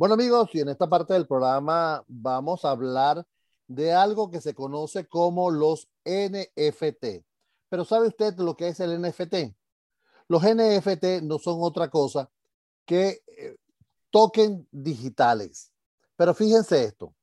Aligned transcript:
Bueno 0.00 0.14
amigos, 0.14 0.48
y 0.54 0.60
en 0.60 0.70
esta 0.70 0.88
parte 0.88 1.12
del 1.12 1.26
programa 1.26 2.02
vamos 2.08 2.64
a 2.64 2.70
hablar 2.70 3.26
de 3.66 3.92
algo 3.92 4.30
que 4.30 4.40
se 4.40 4.54
conoce 4.54 5.06
como 5.06 5.50
los 5.50 5.90
NFT. 6.06 7.22
Pero 7.68 7.84
¿sabe 7.84 8.08
usted 8.08 8.34
lo 8.38 8.56
que 8.56 8.68
es 8.68 8.80
el 8.80 8.98
NFT? 8.98 9.54
Los 10.26 10.42
NFT 10.42 11.20
no 11.22 11.38
son 11.38 11.58
otra 11.60 11.90
cosa 11.90 12.30
que 12.86 13.22
eh, 13.26 13.58
digitales. 14.70 15.70
Pero 16.16 16.32
fíjense 16.32 16.82
esto, 16.82 17.14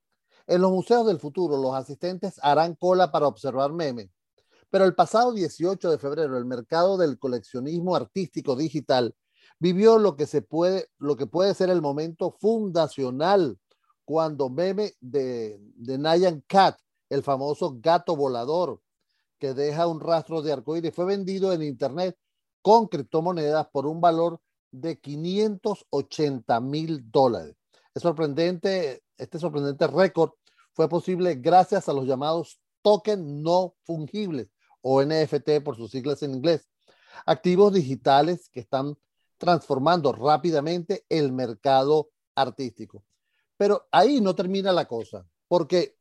en 0.46 0.62
los 0.62 0.70
museos 0.70 1.08
del 1.08 1.20
futuro 1.20 1.58
los 1.58 1.74
asistentes 1.74 2.40
harán 2.44 2.76
cola 2.76 3.12
para 3.12 3.26
observar 3.26 3.74
memes, 3.74 4.12
pero 4.70 4.86
el 4.86 4.94
pasado 4.94 5.34
18 5.34 5.90
de 5.90 5.98
febrero 5.98 6.38
el 6.38 6.46
mercado 6.46 6.96
del 6.96 7.18
coleccionismo 7.18 7.96
artístico 7.96 8.56
digital 8.56 9.16
vivió 9.60 9.98
lo 9.98 10.16
que 10.16 10.26
se 10.26 10.42
puede, 10.42 10.90
lo 10.98 11.16
que 11.16 11.28
puede 11.28 11.54
ser 11.54 11.70
el 11.70 11.82
momento 11.82 12.32
fundacional 12.32 13.60
cuando 14.06 14.50
meme 14.50 14.94
de, 15.02 15.60
de 15.76 15.98
Nyan 15.98 16.44
Cat, 16.48 16.80
el 17.10 17.24
famoso 17.24 17.78
gato 17.80 18.16
volador 18.16 18.82
que 19.40 19.54
deja 19.54 19.88
un 19.88 20.00
rastro 20.00 20.42
de 20.42 20.54
arcoíris, 20.54 20.94
fue 20.94 21.06
vendido 21.06 21.54
en 21.54 21.62
internet 21.62 22.18
con 22.62 22.88
criptomonedas 22.88 23.68
por 23.68 23.86
un 23.86 24.02
valor 24.02 24.42
de 24.72 25.00
580 25.00 26.60
mil 26.62 27.10
dólares. 27.12 27.56
Es 27.94 28.02
sorprendente, 28.02 29.04
este 29.18 29.40
sorprendente 29.40 29.88
récord 29.88 30.32
fue 30.74 30.90
posible 30.90 31.36
gracias 31.36 31.90
a 31.90 31.94
los 31.94 32.06
llamados 32.06 32.60
tokens 32.82 33.24
no 33.24 33.76
fungibles 33.84 34.50
o 34.82 35.04
NFT 35.04 35.62
por 35.64 35.76
sus 35.76 35.92
siglas 35.92 36.22
en 36.24 36.36
inglés, 36.36 36.70
activos 37.26 37.74
digitales 37.74 38.50
que 38.50 38.60
están 38.60 38.98
transformando 39.38 40.12
rápidamente 40.12 41.06
el 41.10 41.32
mercado 41.32 42.10
artístico. 42.36 43.04
Pero 43.58 43.88
ahí 43.92 44.22
no 44.22 44.36
termina 44.36 44.72
la 44.72 44.88
cosa, 44.88 45.26
porque 45.48 45.98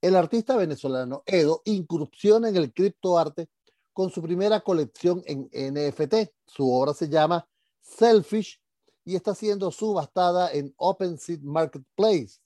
el 0.00 0.16
artista 0.16 0.56
venezolano 0.56 1.22
Edo 1.26 1.62
incursiona 1.64 2.48
en 2.48 2.56
el 2.56 2.72
criptoarte 2.72 3.48
con 3.92 4.10
su 4.10 4.22
primera 4.22 4.60
colección 4.60 5.22
en 5.26 5.50
NFT. 5.52 6.32
Su 6.46 6.72
obra 6.72 6.94
se 6.94 7.08
llama 7.08 7.46
Selfish 7.80 8.60
y 9.04 9.16
está 9.16 9.34
siendo 9.34 9.70
subastada 9.70 10.52
en 10.52 10.72
OpenSea 10.76 11.38
Marketplace 11.42 12.40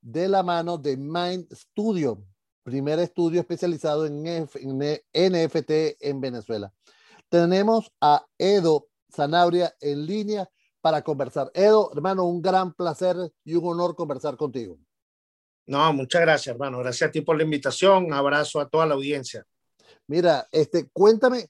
de 0.00 0.28
la 0.28 0.42
mano 0.42 0.76
de 0.76 0.96
Mind 0.96 1.50
Studio, 1.54 2.22
primer 2.62 2.98
estudio 2.98 3.40
especializado 3.40 4.04
en, 4.06 4.22
NFT 4.22 5.70
en 6.00 6.20
Venezuela. 6.20 6.72
Tenemos 7.30 7.90
a 8.00 8.26
Edo 8.36 8.88
Sanabria 9.14 9.74
en 9.80 10.04
línea 10.06 10.48
para 10.80 11.02
conversar. 11.02 11.50
Edo, 11.54 11.90
hermano, 11.94 12.24
un 12.24 12.42
gran 12.42 12.74
placer 12.74 13.16
y 13.44 13.54
un 13.54 13.66
honor 13.66 13.94
conversar 13.94 14.36
contigo. 14.36 14.78
No, 15.66 15.92
muchas 15.94 16.20
gracias, 16.20 16.52
hermano. 16.52 16.80
Gracias 16.80 17.08
a 17.08 17.10
ti 17.10 17.22
por 17.22 17.36
la 17.36 17.44
invitación. 17.44 18.12
Abrazo 18.12 18.60
a 18.60 18.68
toda 18.68 18.84
la 18.84 18.94
audiencia. 18.94 19.46
Mira, 20.06 20.46
este, 20.52 20.90
cuéntame, 20.90 21.48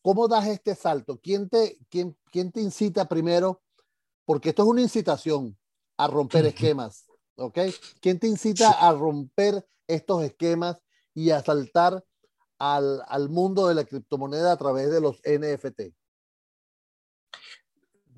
¿cómo 0.00 0.28
das 0.28 0.46
este 0.46 0.74
salto? 0.76 1.18
¿Quién 1.20 1.48
te, 1.48 1.78
quién, 1.88 2.16
quién 2.30 2.52
te 2.52 2.60
incita 2.60 3.08
primero? 3.08 3.62
Porque 4.24 4.50
esto 4.50 4.62
es 4.62 4.68
una 4.68 4.82
incitación 4.82 5.58
a 5.96 6.06
romper 6.06 6.46
esquemas, 6.46 7.06
¿ok? 7.36 7.58
¿Quién 8.00 8.20
te 8.20 8.28
incita 8.28 8.70
a 8.70 8.92
romper 8.92 9.66
estos 9.88 10.22
esquemas 10.22 10.80
y 11.14 11.30
a 11.30 11.42
saltar 11.42 12.04
al, 12.58 13.02
al 13.08 13.28
mundo 13.28 13.66
de 13.66 13.74
la 13.74 13.84
criptomoneda 13.84 14.52
a 14.52 14.56
través 14.56 14.90
de 14.90 15.00
los 15.00 15.20
NFT? 15.24 15.97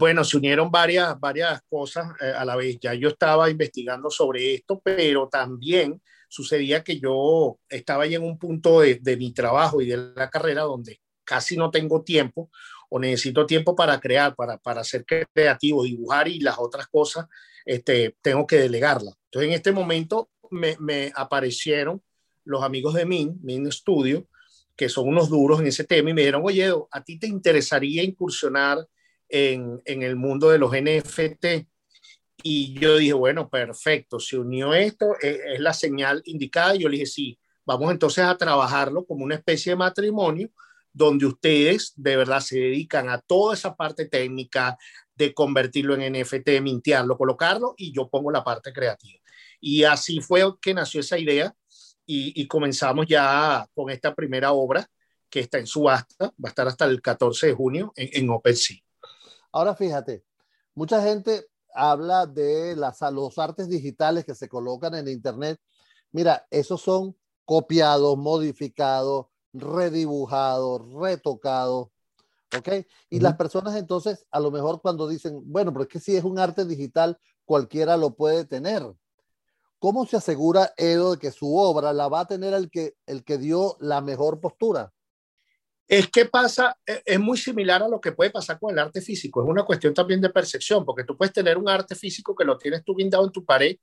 Bueno, 0.00 0.24
se 0.24 0.38
unieron 0.38 0.70
varias, 0.70 1.20
varias 1.20 1.60
cosas 1.68 2.08
eh, 2.22 2.32
a 2.34 2.42
la 2.46 2.56
vez. 2.56 2.78
Ya 2.80 2.94
yo 2.94 3.10
estaba 3.10 3.50
investigando 3.50 4.08
sobre 4.08 4.55
esto, 4.55 4.80
pero 4.83 5.28
también 5.28 6.00
sucedía 6.27 6.83
que 6.83 6.98
yo 6.98 7.58
estaba 7.68 8.05
ahí 8.05 8.14
en 8.14 8.22
un 8.22 8.39
punto 8.39 8.80
de, 8.80 9.16
mi 9.18 9.34
trabajo 9.34 9.83
y 9.83 9.89
de 9.89 9.98
la 10.16 10.30
carrera 10.30 10.62
donde 10.62 11.02
casi 11.22 11.55
no 11.55 11.70
tengo 11.70 12.02
tiempo 12.02 12.50
o 12.89 12.98
necesito 12.98 13.44
tiempo 13.44 13.77
para 13.77 14.00
crear, 14.00 14.34
para, 14.34 14.56
para 14.56 14.83
ser 14.84 15.05
creativo, 15.05 15.84
dibujar 15.84 16.28
y 16.28 16.40
las 16.40 16.58
otras 16.58 16.86
cosas, 16.86 17.27
este, 17.66 18.16
tengo 18.22 18.46
que 18.46 18.56
delegarlas. 18.56 19.18
Entonces, 19.27 19.48
en 19.50 19.55
este 19.55 19.70
momento 19.70 20.30
me, 20.50 21.12
aparecieron 21.14 22.02
los 22.44 22.62
amigos 22.62 22.94
de 22.94 23.05
Min, 23.05 23.39
Min 23.42 23.70
Studio, 23.70 24.27
que 24.74 24.89
son 24.89 25.08
unos 25.08 25.28
duros 25.28 25.60
en 25.60 25.66
ese 25.66 25.84
tema, 25.84 26.08
y 26.08 26.14
me 26.14 26.22
dijeron, 26.22 26.40
oye, 26.42 26.72
¿a 26.90 27.05
ti 27.05 27.18
te 27.18 27.27
interesaría 27.27 28.02
incursionar 28.02 28.78
en, 29.30 29.80
el 29.85 30.17
mundo 30.17 30.51
de 30.51 30.58
los 30.58 30.73
NFT. 30.73 31.67
Y 32.42 32.74
yo 32.79 32.96
dije, 32.96 33.13
bueno, 33.13 33.48
perfecto, 33.48 34.18
se 34.18 34.39
unió 34.39 34.74
esto, 34.74 35.14
es, 35.20 35.39
es 35.55 35.61
la 35.61 35.73
señal 35.73 36.23
indicada. 36.24 36.74
Y 36.74 36.80
yo 36.80 36.89
le 36.89 36.96
dije, 36.96 37.07
sí, 37.07 37.39
vamos 37.67 37.90
entonces 37.90 38.24
a 38.24 38.36
trabajarlo 38.36 39.05
como 39.05 39.24
una 39.24 39.36
especie 39.36 39.73
de 39.73 39.77
matrimonio 39.77 40.51
donde 40.92 41.27
ustedes 41.27 41.92
de 41.96 42.17
verdad 42.17 42.40
se 42.40 42.58
dedican 42.58 43.08
a 43.08 43.20
toda 43.20 43.55
esa 43.55 43.77
parte 43.77 44.07
técnica 44.07 44.77
de 45.14 45.35
convertirlo 45.35 45.95
en 45.95 46.20
NFT, 46.20 46.61
mintearlo, 46.63 47.17
colocarlo 47.17 47.74
y 47.77 47.92
yo 47.92 48.08
pongo 48.08 48.30
la 48.30 48.42
parte 48.42 48.73
creativa. 48.73 49.20
Y 49.61 49.85
así 49.85 50.20
fue 50.20 50.42
que 50.61 50.74
nació 50.74 51.01
esa 51.01 51.19
idea 51.19 51.55
y, 52.07 52.46
comenzamos 52.48 53.07
ya 53.07 53.69
con 53.73 53.89
esta 53.89 54.14
primera 54.14 54.51
obra 54.51 54.85
que 55.29 55.40
está 55.40 55.58
en 55.58 55.67
subasta, 55.67 56.27
va 56.27 56.46
a 56.46 56.48
estar 56.48 56.67
hasta 56.67 56.86
el 56.86 57.01
14 57.01 57.48
de 57.48 57.52
junio 57.52 57.92
en, 57.95 58.08
en 58.13 58.30
OpenSea. 58.30 58.79
Ahora 59.52 59.74
fíjate, 59.74 60.24
mucha 60.74 61.02
gente 61.02 61.46
habla 61.74 62.27
de 62.27 62.77
las, 62.77 63.00
los 63.12 63.38
artes 63.38 63.68
digitales 63.68 64.24
que 64.24 64.34
se 64.34 64.48
colocan 64.48 64.94
en 64.94 65.08
Internet. 65.08 65.61
Mira, 66.12 66.46
esos 66.50 66.80
son 66.80 67.16
copiados, 67.44 68.16
modificados, 68.16 69.27
redibujados, 69.52 70.83
retocados. 70.94 71.89
¿Ok? 72.56 72.68
Y 73.08 73.20
las 73.20 73.36
personas 73.36 73.77
entonces, 73.77 74.27
a 74.30 74.40
lo 74.40 74.50
mejor 74.50 74.80
cuando 74.80 75.06
dicen, 75.06 75.40
bueno, 75.44 75.72
pero 75.72 75.84
es 75.84 75.89
que 75.89 76.00
si 76.00 76.16
es 76.16 76.24
un 76.24 76.39
arte 76.39 76.64
digital, 76.64 77.18
cualquiera 77.44 77.96
lo 77.96 78.14
puede 78.14 78.44
tener. 78.44 78.83
¿Cómo 79.78 80.05
se 80.05 80.16
asegura 80.16 80.72
Edo 80.77 81.12
de 81.12 81.18
que 81.18 81.30
su 81.30 81.56
obra 81.56 81.92
la 81.92 82.08
va 82.08 82.20
a 82.20 82.27
tener 82.27 82.52
el 82.52 82.70
que, 82.70 82.94
el 83.06 83.24
que 83.24 83.39
dio 83.39 83.77
la 83.80 84.00
mejor 84.00 84.40
postura? 84.40 84.92
Es 85.90 86.08
que 86.08 86.27
pasa, 86.27 86.78
e, 86.86 87.02
es 87.05 87.18
muy 87.18 87.36
similar 87.36 87.83
a 87.83 87.89
lo 87.89 88.01
que 88.01 88.12
puede 88.12 88.30
pasar 88.30 88.61
con 88.61 88.70
el 88.70 88.78
arte 88.78 89.01
físico. 89.01 89.42
Es 89.42 89.48
una 89.48 89.64
cuestión 89.64 89.92
también 89.92 90.20
de 90.20 90.30
percepción, 90.30 90.84
porque 90.84 91.02
tú 91.02 91.17
puedes 91.17 91.34
tener 91.34 91.58
un 91.58 91.68
arte 91.68 91.96
físico 91.96 92.33
que 92.33 92.45
lo 92.45 92.56
tienes 92.56 92.84
tú 92.84 92.95
guindado 92.95 93.24
en 93.24 93.33
tu 93.33 93.45
pared 93.45 93.77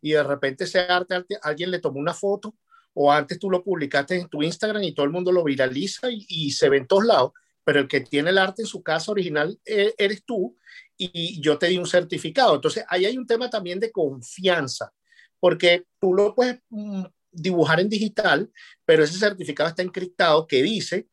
y 0.00 0.12
de 0.12 0.22
repente 0.22 0.64
ese 0.64 0.78
arte, 0.78 1.22
alguien 1.42 1.70
le 1.70 1.78
tomó 1.78 2.00
una 2.00 2.14
foto 2.14 2.54
o 2.94 3.12
antes 3.12 3.38
tú 3.38 3.50
lo 3.50 3.62
publicaste 3.62 4.16
en 4.16 4.28
tu 4.30 4.42
Instagram 4.42 4.82
y 4.84 4.94
todo 4.94 5.04
el 5.04 5.12
mundo 5.12 5.32
lo 5.32 5.44
viraliza 5.44 6.08
y, 6.10 6.50
se 6.52 6.70
ve 6.70 6.78
en 6.78 6.86
todos 6.86 7.04
lados, 7.04 7.32
pero 7.62 7.80
el 7.80 7.88
que 7.88 8.00
tiene 8.00 8.30
el 8.30 8.38
arte 8.38 8.62
en 8.62 8.66
su 8.66 8.82
casa 8.82 9.12
original 9.12 9.60
e, 9.66 9.92
eres 9.98 10.24
tú 10.24 10.56
y 10.96 11.42
yo 11.42 11.58
te 11.58 11.66
di 11.66 11.76
un 11.76 11.86
certificado. 11.86 12.54
Entonces 12.54 12.86
ahí 12.88 13.04
hay 13.04 13.18
un 13.18 13.26
tema 13.26 13.50
también 13.50 13.78
de 13.78 13.92
confianza, 13.92 14.94
porque 15.38 15.84
tú 16.00 16.14
lo 16.14 16.34
puedes 16.34 16.60
mm, 16.70 17.04
dibujar 17.32 17.80
en 17.80 17.90
digital, 17.90 18.50
pero 18.86 19.04
ese 19.04 19.18
certificado 19.18 19.68
está 19.68 19.82
encriptado 19.82 20.46
que 20.46 20.62
dice 20.62 21.06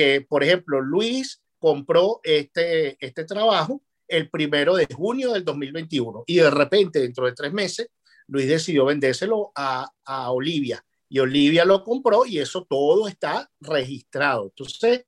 que, 0.00 0.22
por 0.22 0.42
ejemplo, 0.42 0.80
Luis 0.80 1.42
compró 1.58 2.20
este, 2.24 2.96
este 3.04 3.26
trabajo 3.26 3.82
el 4.08 4.30
primero 4.30 4.74
de 4.74 4.86
junio 4.86 5.34
del 5.34 5.44
2021 5.44 6.24
y 6.26 6.36
de 6.36 6.50
repente, 6.50 7.00
dentro 7.00 7.26
de 7.26 7.32
tres 7.32 7.52
meses, 7.52 7.90
Luis 8.26 8.48
decidió 8.48 8.86
vendérselo 8.86 9.52
a, 9.54 9.90
a 10.06 10.32
Olivia 10.32 10.82
y 11.06 11.18
Olivia 11.18 11.66
lo 11.66 11.84
compró 11.84 12.24
y 12.24 12.38
eso 12.38 12.64
todo 12.64 13.08
está 13.08 13.50
registrado. 13.60 14.44
Entonces, 14.44 15.04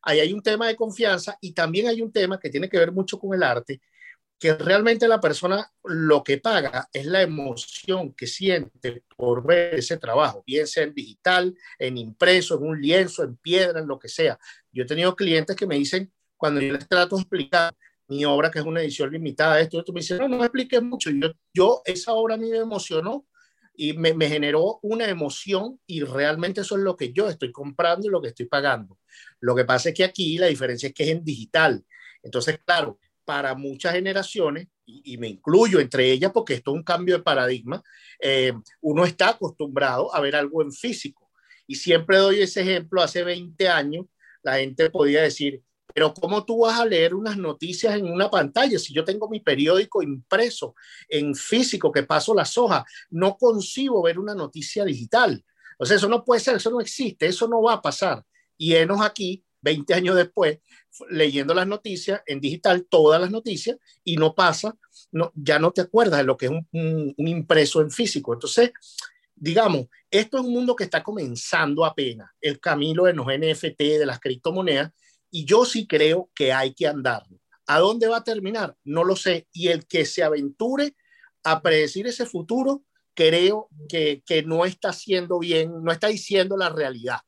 ahí 0.00 0.20
hay 0.20 0.32
un 0.32 0.42
tema 0.42 0.66
de 0.66 0.76
confianza 0.76 1.36
y 1.42 1.52
también 1.52 1.88
hay 1.88 2.00
un 2.00 2.10
tema 2.10 2.40
que 2.40 2.48
tiene 2.48 2.70
que 2.70 2.78
ver 2.78 2.90
mucho 2.90 3.18
con 3.18 3.34
el 3.34 3.42
arte 3.42 3.82
que 4.42 4.54
realmente 4.54 5.06
la 5.06 5.20
persona 5.20 5.72
lo 5.84 6.24
que 6.24 6.38
paga 6.38 6.88
es 6.92 7.06
la 7.06 7.22
emoción 7.22 8.12
que 8.12 8.26
siente 8.26 9.04
por 9.16 9.46
ver 9.46 9.76
ese 9.76 9.98
trabajo, 9.98 10.42
bien 10.44 10.66
sea 10.66 10.82
en 10.82 10.92
digital, 10.92 11.54
en 11.78 11.96
impreso, 11.96 12.56
en 12.56 12.66
un 12.66 12.82
lienzo, 12.82 13.22
en 13.22 13.36
piedra, 13.36 13.78
en 13.78 13.86
lo 13.86 14.00
que 14.00 14.08
sea. 14.08 14.36
Yo 14.72 14.82
he 14.82 14.86
tenido 14.86 15.14
clientes 15.14 15.54
que 15.54 15.64
me 15.64 15.76
dicen, 15.76 16.12
cuando 16.36 16.60
yo 16.60 16.72
les 16.72 16.88
trato 16.88 17.14
de 17.14 17.22
explicar 17.22 17.72
mi 18.08 18.24
obra, 18.24 18.50
que 18.50 18.58
es 18.58 18.64
una 18.64 18.82
edición 18.82 19.12
limitada, 19.12 19.60
esto, 19.60 19.78
esto 19.78 19.92
me 19.92 20.00
dicen, 20.00 20.18
no, 20.18 20.26
no 20.26 20.38
me 20.38 20.46
expliques 20.46 20.82
mucho. 20.82 21.10
Yo, 21.10 21.30
yo, 21.54 21.82
esa 21.84 22.12
obra 22.14 22.34
a 22.34 22.38
mí 22.38 22.50
me 22.50 22.58
emocionó 22.58 23.28
y 23.76 23.92
me, 23.92 24.12
me 24.12 24.28
generó 24.28 24.80
una 24.82 25.08
emoción 25.08 25.78
y 25.86 26.02
realmente 26.02 26.62
eso 26.62 26.76
es 26.76 26.82
lo 26.82 26.96
que 26.96 27.12
yo 27.12 27.28
estoy 27.28 27.52
comprando 27.52 28.08
y 28.08 28.10
lo 28.10 28.20
que 28.20 28.30
estoy 28.30 28.46
pagando. 28.46 28.98
Lo 29.38 29.54
que 29.54 29.64
pasa 29.64 29.90
es 29.90 29.94
que 29.94 30.02
aquí 30.02 30.36
la 30.36 30.48
diferencia 30.48 30.88
es 30.88 30.94
que 30.94 31.04
es 31.04 31.10
en 31.10 31.24
digital. 31.24 31.86
Entonces, 32.24 32.58
claro, 32.64 32.98
para 33.24 33.54
muchas 33.54 33.94
generaciones, 33.94 34.68
y, 34.84 35.16
me 35.18 35.28
incluyo 35.28 35.80
entre 35.80 36.10
ellas 36.10 36.32
porque 36.32 36.54
esto 36.54 36.72
es 36.72 36.76
un 36.76 36.82
cambio 36.82 37.16
de 37.16 37.22
paradigma, 37.22 37.82
eh, 38.20 38.52
uno 38.80 39.04
está 39.04 39.30
acostumbrado 39.30 40.14
a 40.14 40.20
ver 40.20 40.36
algo 40.36 40.62
en 40.62 40.72
físico. 40.72 41.30
Y 41.66 41.76
siempre 41.76 42.18
doy 42.18 42.40
ese 42.40 42.62
ejemplo, 42.62 43.02
hace 43.02 43.22
20 43.22 43.68
años 43.68 44.06
la 44.42 44.56
gente 44.56 44.90
podía 44.90 45.22
decir, 45.22 45.62
Pero 45.94 46.14
¿cómo 46.14 46.44
tú 46.44 46.60
vas 46.60 46.80
a 46.80 46.86
leer 46.86 47.14
unas 47.14 47.36
noticias 47.36 47.94
en 47.96 48.06
una 48.06 48.30
pantalla? 48.30 48.78
Si 48.78 48.94
yo 48.94 49.04
tengo 49.04 49.28
mi 49.28 49.40
periódico 49.40 50.02
impreso 50.02 50.74
en 51.08 51.34
físico 51.34 51.92
que 51.92 52.02
paso 52.02 52.34
las 52.34 52.56
hojas, 52.56 52.84
no 53.10 53.36
concibo 53.36 54.02
ver 54.02 54.18
una 54.18 54.34
noticia 54.34 54.84
digital. 54.84 55.44
O 55.78 55.84
sea, 55.84 55.96
eso 55.96 56.08
no 56.08 56.24
puede 56.24 56.40
ser, 56.40 56.56
eso 56.56 56.70
no 56.70 56.80
existe, 56.80 57.26
eso 57.26 57.46
no 57.46 57.62
va 57.62 57.74
a 57.74 57.82
pasar. 57.82 58.24
Y 58.56 58.74
enos 58.74 59.02
aquí, 59.02 59.44
20 59.62 59.94
años 59.94 60.16
después, 60.16 60.58
leyendo 61.08 61.54
las 61.54 61.66
noticias 61.66 62.20
en 62.26 62.40
digital, 62.40 62.86
todas 62.88 63.20
las 63.20 63.30
noticias, 63.30 63.78
y 64.04 64.16
no 64.16 64.34
pasa, 64.34 64.76
ya 65.34 65.58
no 65.58 65.70
te 65.72 65.80
acuerdas 65.80 66.18
de 66.18 66.24
lo 66.24 66.36
que 66.36 66.46
es 66.46 66.52
un, 66.52 67.14
un 67.16 67.28
impreso 67.28 67.80
en 67.80 67.90
físico. 67.90 68.34
Entonces, 68.34 68.72
digamos, 69.34 69.86
esto 70.10 70.38
es 70.38 70.44
un 70.44 70.52
mundo 70.52 70.76
que 70.76 70.84
está 70.84 71.02
comenzando 71.02 71.84
apenas, 71.84 72.30
el 72.40 72.60
camino 72.60 73.04
de 73.04 73.14
los 73.14 73.26
NFT, 73.26 73.78
de 73.78 74.06
las 74.06 74.20
criptomonedas, 74.20 74.92
y 75.30 75.44
yo 75.46 75.64
sí 75.64 75.86
creo 75.86 76.30
que 76.34 76.52
hay 76.52 76.74
que 76.74 76.86
andarlo. 76.86 77.38
¿A 77.66 77.78
dónde 77.78 78.08
va 78.08 78.18
a 78.18 78.24
terminar? 78.24 78.76
No 78.84 79.04
lo 79.04 79.16
sé. 79.16 79.48
Y 79.52 79.68
el 79.68 79.86
que 79.86 80.04
se 80.04 80.22
aventure 80.22 80.94
a 81.44 81.62
predecir 81.62 82.06
ese 82.06 82.26
futuro, 82.26 82.84
creo 83.14 83.68
que, 83.88 84.22
que 84.26 84.42
no 84.42 84.64
está 84.66 84.90
haciendo 84.90 85.38
bien, 85.38 85.82
no 85.82 85.92
está 85.92 86.08
diciendo 86.08 86.56
la 86.56 86.68
realidad 86.68 87.20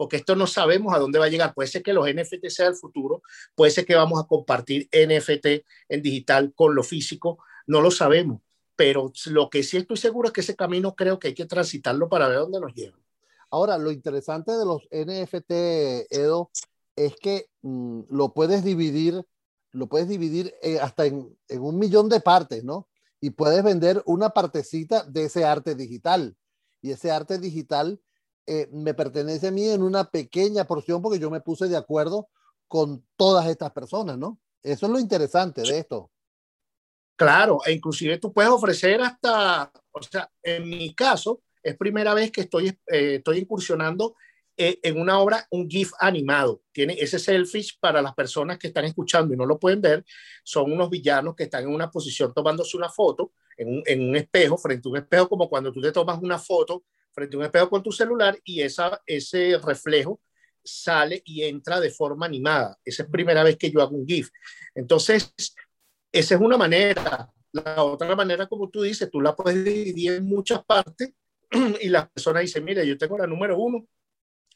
porque 0.00 0.16
esto 0.16 0.34
no 0.34 0.46
sabemos 0.46 0.94
a 0.94 0.98
dónde 0.98 1.18
va 1.18 1.26
a 1.26 1.28
llegar. 1.28 1.52
Puede 1.52 1.68
ser 1.68 1.82
que 1.82 1.92
los 1.92 2.08
NFT 2.08 2.46
sea 2.46 2.68
el 2.68 2.74
futuro, 2.74 3.22
puede 3.54 3.70
ser 3.70 3.84
que 3.84 3.94
vamos 3.94 4.18
a 4.18 4.26
compartir 4.26 4.88
NFT 4.94 5.62
en 5.90 6.00
digital 6.00 6.54
con 6.54 6.74
lo 6.74 6.82
físico, 6.82 7.44
no 7.66 7.82
lo 7.82 7.90
sabemos, 7.90 8.40
pero 8.74 9.12
lo 9.26 9.50
que 9.50 9.62
sí 9.62 9.76
estoy 9.76 9.98
seguro 9.98 10.28
es 10.28 10.32
que 10.32 10.40
ese 10.40 10.56
camino 10.56 10.96
creo 10.96 11.18
que 11.18 11.28
hay 11.28 11.34
que 11.34 11.44
transitarlo 11.44 12.08
para 12.08 12.28
ver 12.28 12.38
dónde 12.38 12.60
nos 12.60 12.72
lleva. 12.72 12.98
Ahora, 13.50 13.76
lo 13.76 13.90
interesante 13.90 14.52
de 14.52 14.64
los 14.64 14.88
NFT, 14.90 15.50
Edo, 16.08 16.50
es 16.96 17.14
que 17.16 17.50
mm, 17.60 18.04
lo 18.08 18.32
puedes 18.32 18.64
dividir, 18.64 19.22
lo 19.70 19.86
puedes 19.86 20.08
dividir 20.08 20.54
eh, 20.62 20.78
hasta 20.80 21.04
en, 21.04 21.28
en, 21.46 21.60
un 21.60 21.78
millón 21.78 22.08
de 22.08 22.20
partes, 22.20 22.64
¿no? 22.64 22.88
Y 23.20 23.28
puedes 23.28 23.62
vender 23.62 24.02
una 24.06 24.30
partecita 24.30 25.04
de 25.04 25.24
ese 25.24 25.44
arte 25.44 25.74
digital. 25.74 26.38
Y 26.80 26.92
ese 26.92 27.10
arte 27.10 27.36
digital 27.36 28.00
eh, 28.52 28.68
me 28.72 28.94
pertenece 28.94 29.46
a 29.46 29.52
mí 29.52 29.68
en 29.68 29.80
una 29.80 30.10
pequeña 30.10 30.64
porción 30.64 31.00
porque 31.00 31.20
yo 31.20 31.30
me 31.30 31.40
puse 31.40 31.68
de 31.68 31.76
acuerdo 31.76 32.28
con 32.66 33.06
todas 33.14 33.46
estas 33.46 33.70
personas, 33.70 34.18
¿no? 34.18 34.40
Eso 34.60 34.86
es 34.86 34.92
lo 34.92 34.98
interesante 34.98 35.62
de 35.62 35.78
esto. 35.78 36.10
Claro, 37.14 37.60
e 37.64 37.70
inclusive 37.70 38.18
tú 38.18 38.32
puedes 38.32 38.50
ofrecer 38.50 39.00
hasta, 39.02 39.70
o 39.92 40.02
sea, 40.02 40.28
en 40.42 40.68
mi 40.68 40.92
caso, 40.94 41.42
es 41.62 41.76
primera 41.76 42.12
vez 42.12 42.32
que 42.32 42.40
estoy, 42.40 42.76
eh, 42.88 43.16
estoy 43.18 43.38
incursionando 43.38 44.16
eh, 44.56 44.80
en 44.82 45.00
una 45.00 45.20
obra, 45.20 45.46
un 45.52 45.70
GIF 45.70 45.92
animado. 46.00 46.62
Tiene 46.72 46.94
ese 46.94 47.20
selfish 47.20 47.78
para 47.78 48.02
las 48.02 48.14
personas 48.14 48.58
que 48.58 48.66
están 48.66 48.84
escuchando 48.84 49.32
y 49.32 49.36
no 49.36 49.46
lo 49.46 49.60
pueden 49.60 49.80
ver. 49.80 50.04
Son 50.42 50.72
unos 50.72 50.90
villanos 50.90 51.36
que 51.36 51.44
están 51.44 51.62
en 51.62 51.72
una 51.72 51.88
posición 51.88 52.34
tomándose 52.34 52.76
una 52.76 52.88
foto 52.88 53.32
en 53.56 53.76
un, 53.76 53.82
en 53.86 54.08
un 54.08 54.16
espejo, 54.16 54.58
frente 54.58 54.88
a 54.88 54.90
un 54.90 54.96
espejo, 54.96 55.28
como 55.28 55.48
cuando 55.48 55.70
tú 55.70 55.80
te 55.80 55.92
tomas 55.92 56.20
una 56.20 56.36
foto 56.36 56.82
frente 57.12 57.36
a 57.36 57.38
un 57.38 57.44
espejo 57.44 57.70
con 57.70 57.82
tu 57.82 57.92
celular 57.92 58.38
y 58.44 58.60
esa, 58.62 59.00
ese 59.06 59.58
reflejo 59.58 60.20
sale 60.62 61.22
y 61.24 61.42
entra 61.44 61.80
de 61.80 61.90
forma 61.90 62.26
animada. 62.26 62.78
Esa 62.84 63.04
es 63.04 63.10
primera 63.10 63.42
vez 63.42 63.56
que 63.56 63.70
yo 63.70 63.80
hago 63.80 63.96
un 63.96 64.06
GIF. 64.06 64.30
Entonces, 64.74 65.32
esa 66.12 66.34
es 66.34 66.40
una 66.40 66.56
manera. 66.56 67.30
La 67.52 67.82
otra 67.82 68.14
manera, 68.14 68.46
como 68.46 68.68
tú 68.70 68.82
dices, 68.82 69.10
tú 69.10 69.20
la 69.20 69.34
puedes 69.34 69.64
dividir 69.64 70.12
en 70.12 70.24
muchas 70.24 70.64
partes 70.64 71.12
y 71.80 71.88
la 71.88 72.08
persona 72.08 72.40
dice, 72.40 72.60
mira, 72.60 72.84
yo 72.84 72.96
tengo 72.96 73.18
la 73.18 73.26
número 73.26 73.58
uno, 73.58 73.86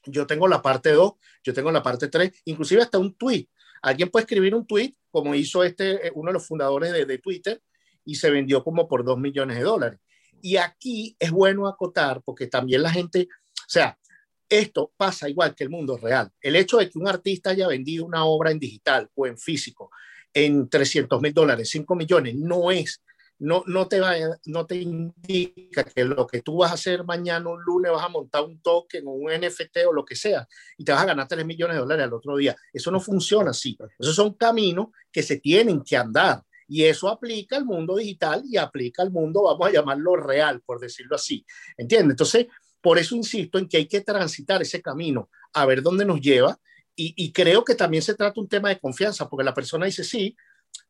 yo 0.06 0.26
tengo 0.26 0.46
la 0.46 0.62
parte 0.62 0.92
dos, 0.92 1.14
yo 1.42 1.52
tengo 1.52 1.72
la 1.72 1.82
parte 1.82 2.08
tres, 2.08 2.32
inclusive 2.44 2.82
hasta 2.82 2.98
un 2.98 3.16
tweet. 3.16 3.48
Alguien 3.82 4.10
puede 4.10 4.22
escribir 4.24 4.54
un 4.54 4.66
tweet, 4.66 4.94
como 5.10 5.34
hizo 5.34 5.64
este, 5.64 6.06
eh, 6.06 6.12
uno 6.14 6.28
de 6.28 6.34
los 6.34 6.46
fundadores 6.46 6.92
de, 6.92 7.04
de 7.04 7.18
Twitter, 7.18 7.60
y 8.04 8.14
se 8.14 8.30
vendió 8.30 8.62
como 8.62 8.86
por 8.86 9.04
dos 9.04 9.18
millones 9.18 9.56
de 9.56 9.62
dólares. 9.64 10.00
Y 10.44 10.58
aquí 10.58 11.16
es 11.18 11.30
bueno 11.30 11.66
acotar, 11.66 12.20
porque 12.22 12.48
también 12.48 12.82
la 12.82 12.90
gente, 12.90 13.28
o 13.30 13.66
sea, 13.66 13.98
esto 14.46 14.92
pasa 14.94 15.26
igual 15.26 15.54
que 15.54 15.64
el 15.64 15.70
mundo 15.70 15.96
real. 15.96 16.30
El 16.38 16.56
hecho 16.56 16.76
de 16.76 16.90
que 16.90 16.98
un 16.98 17.08
artista 17.08 17.48
haya 17.48 17.66
vendido 17.66 18.04
una 18.04 18.26
obra 18.26 18.50
en 18.50 18.58
digital 18.58 19.08
o 19.14 19.26
en 19.26 19.38
físico 19.38 19.90
en 20.34 20.68
300 20.68 21.18
mil 21.22 21.32
dólares, 21.32 21.70
5 21.70 21.94
millones, 21.94 22.34
no 22.34 22.70
es, 22.70 23.02
no, 23.38 23.64
no, 23.66 23.88
te 23.88 24.00
va, 24.00 24.16
no 24.44 24.66
te 24.66 24.76
indica 24.76 25.82
que 25.82 26.04
lo 26.04 26.26
que 26.26 26.42
tú 26.42 26.58
vas 26.58 26.72
a 26.72 26.74
hacer 26.74 27.04
mañana, 27.04 27.48
un 27.48 27.62
lunes, 27.62 27.90
vas 27.90 28.04
a 28.04 28.10
montar 28.10 28.44
un 28.44 28.60
token 28.60 29.06
o 29.06 29.12
un 29.12 29.32
NFT 29.32 29.78
o 29.88 29.94
lo 29.94 30.04
que 30.04 30.14
sea 30.14 30.46
y 30.76 30.84
te 30.84 30.92
vas 30.92 31.04
a 31.04 31.06
ganar 31.06 31.26
3 31.26 31.46
millones 31.46 31.76
de 31.76 31.80
dólares 31.80 32.04
al 32.04 32.12
otro 32.12 32.36
día. 32.36 32.54
Eso 32.70 32.90
no 32.90 33.00
funciona 33.00 33.52
así. 33.52 33.78
Esos 33.98 34.14
son 34.14 34.34
caminos 34.34 34.88
que 35.10 35.22
se 35.22 35.38
tienen 35.38 35.82
que 35.82 35.96
andar. 35.96 36.42
Y 36.68 36.84
eso 36.84 37.08
aplica 37.08 37.56
al 37.56 37.64
mundo 37.64 37.96
digital 37.96 38.42
y 38.48 38.56
aplica 38.56 39.02
al 39.02 39.10
mundo, 39.10 39.42
vamos 39.42 39.68
a 39.68 39.72
llamarlo 39.72 40.16
real, 40.16 40.62
por 40.64 40.80
decirlo 40.80 41.16
así. 41.16 41.44
¿Entiendes? 41.76 42.12
Entonces, 42.12 42.46
por 42.80 42.98
eso 42.98 43.16
insisto 43.16 43.58
en 43.58 43.68
que 43.68 43.78
hay 43.78 43.86
que 43.86 44.02
transitar 44.02 44.62
ese 44.62 44.82
camino, 44.82 45.30
a 45.52 45.64
ver 45.66 45.82
dónde 45.82 46.04
nos 46.04 46.20
lleva. 46.20 46.58
Y, 46.96 47.32
creo 47.32 47.64
que 47.64 47.74
también 47.74 48.04
se 48.04 48.14
trata 48.14 48.40
un 48.40 48.48
tema 48.48 48.68
de 48.68 48.78
confianza, 48.78 49.28
porque 49.28 49.42
la 49.42 49.52
persona 49.52 49.86
dice, 49.86 50.04
sí, 50.04 50.36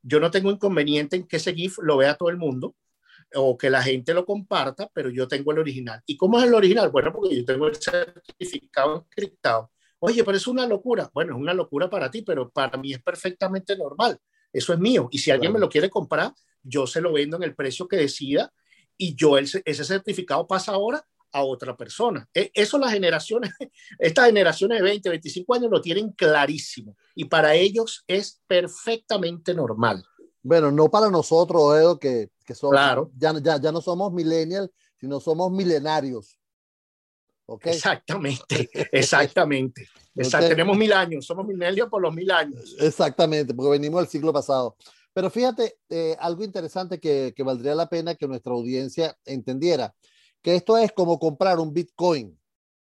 yo 0.02 0.20
no 0.20 0.30
tengo 0.30 0.50
inconveniente 0.50 1.16
en 1.16 1.26
que 1.26 1.36
ese 1.36 1.54
GIF 1.54 1.78
lo 1.78 1.96
vea 1.96 2.14
todo 2.14 2.28
el 2.28 2.36
mundo 2.36 2.76
o 3.34 3.56
que 3.56 3.70
la 3.70 3.82
gente 3.82 4.12
lo 4.12 4.26
comparta, 4.26 4.90
pero 4.92 5.08
yo 5.08 5.26
tengo 5.26 5.52
el 5.52 5.60
original. 5.60 6.02
¿Y 6.04 6.18
cómo 6.18 6.38
es 6.38 6.44
el 6.44 6.52
original? 6.54 6.90
Bueno, 6.90 7.10
porque 7.10 7.36
yo 7.36 7.44
tengo 7.44 7.68
el 7.68 7.76
certificado 7.76 9.06
encriptado. 9.06 9.70
Oye, 9.98 10.22
pero 10.24 10.36
es 10.36 10.46
una 10.46 10.66
locura. 10.66 11.10
Bueno, 11.14 11.34
es 11.34 11.40
una 11.40 11.54
locura 11.54 11.88
para 11.88 12.10
ti, 12.10 12.20
pero 12.20 12.50
para 12.50 12.76
mí 12.76 12.92
es 12.92 13.02
perfectamente 13.02 13.78
normal 13.78 14.20
eso 14.54 14.72
es 14.72 14.78
mío. 14.78 15.08
Y 15.10 15.18
si 15.18 15.30
alguien 15.30 15.52
me 15.52 15.58
lo 15.58 15.68
quiere 15.68 15.90
comprar, 15.90 16.32
yo 16.62 16.86
se 16.86 17.02
lo 17.02 17.12
vendo 17.12 17.36
en 17.36 17.42
el 17.42 17.54
precio 17.54 17.86
que 17.86 17.96
decida 17.96 18.50
y 18.96 19.14
yo 19.14 19.36
ese 19.36 19.84
certificado 19.84 20.46
pasa 20.46 20.72
ahora 20.72 21.04
a 21.32 21.42
otra 21.42 21.76
persona. 21.76 22.26
E, 22.32 22.50
eso 22.54 22.78
las 22.78 22.92
generaciones, 22.92 23.50
estas 23.98 24.26
generaciones 24.26 24.78
de 24.78 24.84
20, 24.84 25.10
25 25.10 25.54
años 25.54 25.70
lo 25.70 25.80
tienen 25.80 26.12
clarísimo 26.12 26.96
y 27.14 27.24
para 27.24 27.54
ellos 27.54 28.04
es 28.06 28.40
perfectamente 28.46 29.52
normal. 29.52 30.04
Bueno, 30.42 30.70
no 30.70 30.90
para 30.90 31.10
nosotros, 31.10 31.76
Edo, 31.76 31.98
que, 31.98 32.30
que 32.46 32.54
somos, 32.54 32.74
claro. 32.74 33.10
ya, 33.16 33.34
ya, 33.42 33.60
ya 33.60 33.72
no 33.72 33.80
somos 33.80 34.12
millennials, 34.12 34.70
sino 35.00 35.18
somos 35.18 35.50
milenarios. 35.50 36.38
Exactamente, 37.62 38.70
exactamente. 38.92 39.86
tenemos 40.48 40.76
mil 40.76 40.92
años, 40.92 41.26
somos 41.26 41.46
milenios 41.46 41.88
por 41.88 42.00
los 42.00 42.14
mil 42.14 42.30
años. 42.30 42.76
Exactamente, 42.78 43.54
porque 43.54 43.70
venimos 43.70 44.00
del 44.00 44.08
siglo 44.08 44.32
pasado. 44.32 44.76
Pero 45.12 45.30
fíjate, 45.30 45.78
eh, 45.88 46.16
algo 46.18 46.42
interesante 46.42 46.98
que, 46.98 47.32
que, 47.36 47.42
valdría 47.42 47.74
la 47.74 47.88
pena 47.88 48.14
que 48.14 48.26
nuestra 48.26 48.52
audiencia 48.52 49.16
entendiera, 49.24 49.94
que 50.42 50.56
esto 50.56 50.76
es 50.76 50.90
como 50.92 51.18
comprar 51.18 51.60
un 51.60 51.72
Bitcoin, 51.72 52.38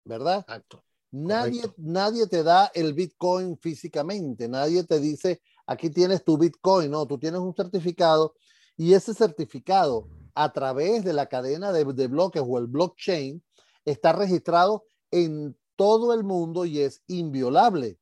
¿verdad? 0.04 0.40
Exacto. 0.40 0.84
Nadie, 1.12 1.62
nadie 1.76 2.26
te 2.28 2.44
da 2.44 2.70
el 2.72 2.94
Bitcoin 2.94 3.58
físicamente, 3.58 4.48
nadie 4.48 4.84
te 4.84 5.00
dice, 5.00 5.40
aquí 5.66 5.90
tienes 5.90 6.22
tu 6.22 6.38
Bitcoin, 6.38 6.90
no, 6.90 7.06
tú 7.06 7.18
tienes 7.18 7.40
un 7.40 7.54
certificado 7.54 8.34
y 8.76 8.94
ese 8.94 9.12
certificado 9.12 10.08
a 10.34 10.52
través 10.52 11.04
de 11.04 11.12
la 11.12 11.26
cadena 11.26 11.72
de, 11.72 11.84
de 11.84 12.06
bloques 12.06 12.42
o 12.46 12.58
el 12.58 12.68
blockchain, 12.68 13.42
está 13.84 14.12
registrado 14.12 14.84
en 15.10 15.56
todo 15.76 16.12
el 16.12 16.24
mundo 16.24 16.64
y 16.64 16.80
es 16.80 17.02
inviolable. 17.06 17.98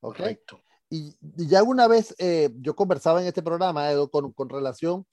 Correcto. 0.00 0.60
Y, 0.90 1.16
ya 1.20 1.62
una 1.62 1.86
vez 1.86 2.14
eh, 2.18 2.50
yo 2.60 2.74
conversaba 2.76 3.22
en 3.22 3.28
este 3.28 3.42
programa, 3.42 3.88
con, 4.10 4.32
con 4.32 4.48
relación 4.48 5.06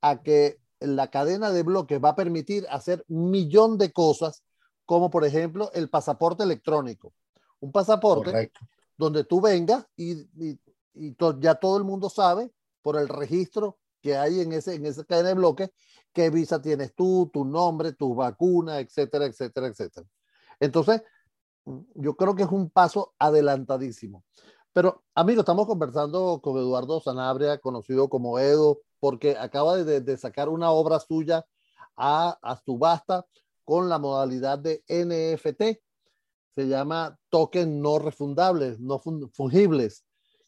a 0.00 0.22
que 0.22 0.58
la 0.80 1.10
cadena 1.10 1.50
de 1.52 1.62
bloques 1.62 2.02
va 2.02 2.10
a 2.10 2.16
permitir 2.16 2.66
hacer 2.68 3.04
un 3.08 3.30
millón 3.30 3.78
de 3.78 3.92
cosas, 3.92 4.42
como 4.84 5.10
por 5.10 5.24
ejemplo 5.24 5.70
el 5.72 5.88
pasaporte 5.88 6.42
electrónico. 6.42 7.14
Un 7.60 7.70
pasaporte 7.70 8.50
donde 8.96 9.24
tú 9.24 9.40
vengas 9.40 9.86
y, 9.96 10.22
y, 10.36 10.58
y 10.94 11.16
ya 11.38 11.54
todo 11.54 11.78
el 11.78 11.84
mundo 11.84 12.10
sabe 12.10 12.50
por 12.82 12.96
el 12.96 13.08
registro 13.08 13.78
que 14.02 14.16
hay 14.16 14.40
en, 14.40 14.52
ese, 14.52 14.74
en 14.74 14.86
esa 14.86 15.04
cadena 15.04 15.28
de 15.30 15.34
bloques 15.34 15.70
qué 16.12 16.30
visa 16.30 16.60
tienes 16.60 16.94
tú, 16.94 17.30
tu 17.32 17.44
nombre, 17.44 17.92
tus 17.92 18.14
vacunas, 18.14 18.80
etcétera, 18.80 19.26
etcétera, 19.26 19.68
etcétera. 19.68 20.06
Entonces, 20.60 21.02
yo 21.94 22.16
creo 22.16 22.34
que 22.34 22.42
es 22.42 22.50
un 22.50 22.70
paso 22.70 23.14
adelantadísimo. 23.18 24.24
Pero, 24.72 25.04
amigo, 25.14 25.40
estamos 25.40 25.66
conversando 25.66 26.40
con 26.42 26.56
Eduardo 26.56 27.00
Sanabria, 27.00 27.58
conocido 27.58 28.08
como 28.08 28.38
Edo, 28.38 28.80
porque 29.00 29.36
acaba 29.38 29.76
de, 29.76 30.00
de 30.00 30.16
sacar 30.16 30.48
una 30.48 30.70
obra 30.70 30.98
suya 31.00 31.44
a, 31.96 32.38
a, 32.42 32.56
subasta 32.56 33.26
con 33.64 33.88
la 33.88 33.98
modalidad 33.98 34.58
de 34.58 34.82
NFT. 34.88 35.80
Se 36.54 36.68
llama 36.68 37.18
token 37.28 37.80
no 37.80 37.98
refundables, 37.98 38.80
no 38.80 38.98
fungibles. 38.98 40.04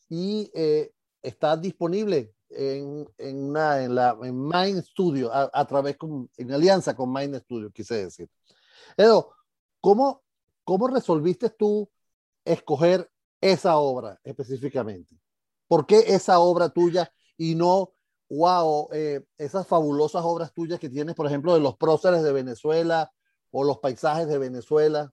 Y 0.09 0.51
eh, 0.55 0.93
está 1.23 1.57
disponible 1.57 2.35
en, 2.57 3.09
en, 3.19 3.51
una, 3.51 3.83
en, 3.83 3.95
la, 3.95 4.17
en 4.23 4.49
Mind 4.49 4.83
Studio, 4.83 5.31
a, 5.33 5.67
través, 5.67 5.97
con, 5.97 6.31
en 6.37 6.53
alianza 6.53 6.95
con 6.95 7.13
Mind 7.13 7.37
Studio, 7.41 7.71
quise 7.71 8.05
decir. 8.05 8.29
Edo, 8.97 9.33
¿cómo, 9.81 10.23
¿cómo 10.65 10.89
resolviste 10.89 11.51
tú 11.51 11.91
escoger 12.45 13.11
esa 13.41 13.77
obra 13.77 14.21
específicamente? 14.25 15.17
¿Por 15.67 15.87
qué 15.87 16.05
esa 16.07 16.39
obra 16.39 16.69
tuya 16.69 17.13
y 17.37 17.55
no, 17.55 17.95
wow, 18.29 18.89
eh, 18.93 19.25
esas 19.39 19.67
fabulosas 19.67 20.23
obras 20.25 20.53
tuyas 20.53 20.79
que 20.79 20.91
tienes, 20.91 21.15
por 21.15 21.27
ejemplo, 21.27 21.55
de 21.55 21.61
los 21.61 21.77
próceres 21.77 22.23
de 22.23 22.33
Venezuela 22.33 23.13
o 23.51 23.65
los 23.65 23.79
paisajes 23.79 24.29
de 24.29 24.39
Venezuela? 24.39 25.13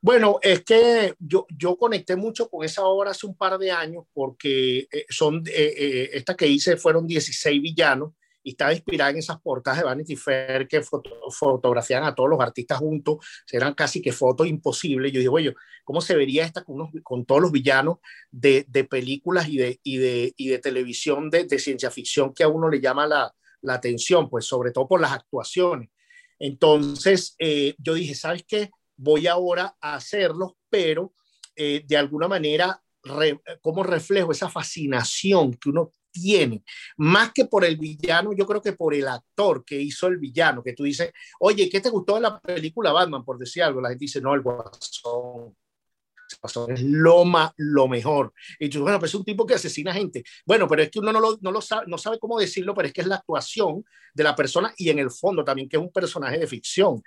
Bueno, 0.00 0.38
es 0.42 0.62
que 0.64 1.14
yo, 1.18 1.46
yo 1.56 1.76
conecté 1.76 2.16
mucho 2.16 2.48
con 2.48 2.64
esa 2.64 2.84
obra 2.84 3.10
hace 3.10 3.26
un 3.26 3.36
par 3.36 3.58
de 3.58 3.70
años 3.70 4.04
porque 4.12 4.88
eh, 4.90 5.06
son, 5.08 5.42
eh, 5.46 6.10
esta 6.12 6.34
que 6.34 6.46
hice 6.46 6.76
fueron 6.76 7.06
16 7.06 7.60
villanos 7.60 8.12
y 8.42 8.50
estaba 8.50 8.72
inspirada 8.72 9.10
en 9.10 9.18
esas 9.18 9.40
portadas 9.40 9.80
de 9.80 9.84
Vanity 9.84 10.16
Fair 10.16 10.66
que 10.66 10.82
fotografían 11.30 12.04
a 12.04 12.14
todos 12.14 12.28
los 12.28 12.40
artistas 12.40 12.78
juntos, 12.78 13.24
eran 13.50 13.74
casi 13.74 14.02
que 14.02 14.12
fotos 14.12 14.46
imposibles. 14.46 15.12
Yo 15.12 15.18
dije, 15.18 15.28
oye, 15.28 15.54
¿cómo 15.84 16.00
se 16.00 16.16
vería 16.16 16.44
esta 16.44 16.64
con, 16.64 16.90
con 17.02 17.24
todos 17.24 17.40
los 17.40 17.52
villanos 17.52 17.98
de, 18.30 18.64
de 18.68 18.84
películas 18.84 19.48
y 19.48 19.58
de, 19.58 19.80
y 19.82 19.98
de, 19.98 20.34
y 20.36 20.48
de 20.48 20.58
televisión 20.58 21.30
de, 21.30 21.44
de, 21.44 21.58
ciencia 21.58 21.90
ficción 21.90 22.34
que 22.34 22.44
a 22.44 22.48
uno 22.48 22.68
le 22.68 22.80
llama 22.80 23.06
la, 23.06 23.32
la, 23.60 23.74
atención, 23.74 24.28
pues 24.28 24.44
sobre 24.46 24.72
todo 24.72 24.88
por 24.88 25.00
las 25.00 25.12
actuaciones? 25.12 25.90
Entonces, 26.38 27.36
eh, 27.38 27.74
yo 27.78 27.94
dije, 27.94 28.14
¿sabes 28.14 28.44
qué? 28.46 28.70
Voy 29.02 29.26
ahora 29.26 29.76
a 29.80 29.96
hacerlos, 29.96 30.52
pero 30.70 31.12
eh, 31.56 31.82
de 31.86 31.96
alguna 31.96 32.28
manera, 32.28 32.80
como 33.60 33.82
reflejo 33.82 34.30
esa 34.30 34.48
fascinación 34.48 35.54
que 35.54 35.70
uno 35.70 35.90
tiene, 36.12 36.62
más 36.98 37.32
que 37.32 37.46
por 37.46 37.64
el 37.64 37.76
villano, 37.76 38.32
yo 38.32 38.46
creo 38.46 38.62
que 38.62 38.74
por 38.74 38.94
el 38.94 39.08
actor 39.08 39.64
que 39.64 39.80
hizo 39.80 40.06
el 40.06 40.18
villano, 40.18 40.62
que 40.62 40.74
tú 40.74 40.84
dices, 40.84 41.10
oye, 41.40 41.68
¿qué 41.68 41.80
te 41.80 41.90
gustó 41.90 42.14
de 42.14 42.20
la 42.20 42.38
película 42.38 42.92
Batman? 42.92 43.24
Por 43.24 43.38
decir 43.38 43.62
algo, 43.62 43.80
la 43.80 43.88
gente 43.88 44.04
dice, 44.04 44.20
no, 44.20 44.34
el 44.34 44.42
guasón, 44.42 45.56
es 46.68 46.82
lo, 46.82 47.24
más, 47.24 47.52
lo 47.56 47.88
mejor. 47.88 48.32
Y 48.58 48.68
tú, 48.68 48.82
bueno, 48.82 48.98
pues 48.98 49.10
es 49.10 49.14
un 49.14 49.24
tipo 49.24 49.46
que 49.46 49.54
asesina 49.54 49.92
gente. 49.92 50.24
Bueno, 50.46 50.68
pero 50.68 50.82
es 50.82 50.90
que 50.90 50.98
uno 50.98 51.12
no, 51.12 51.20
lo, 51.20 51.38
no, 51.40 51.50
lo 51.50 51.60
sabe, 51.60 51.86
no 51.86 51.98
sabe 51.98 52.18
cómo 52.18 52.38
decirlo, 52.38 52.74
pero 52.74 52.88
es 52.88 52.94
que 52.94 53.00
es 53.00 53.06
la 53.06 53.16
actuación 53.16 53.84
de 54.14 54.24
la 54.24 54.34
persona 54.34 54.72
y 54.76 54.90
en 54.90 54.98
el 54.98 55.10
fondo 55.10 55.44
también 55.44 55.68
que 55.68 55.76
es 55.76 55.82
un 55.82 55.92
personaje 55.92 56.38
de 56.38 56.46
ficción. 56.46 57.02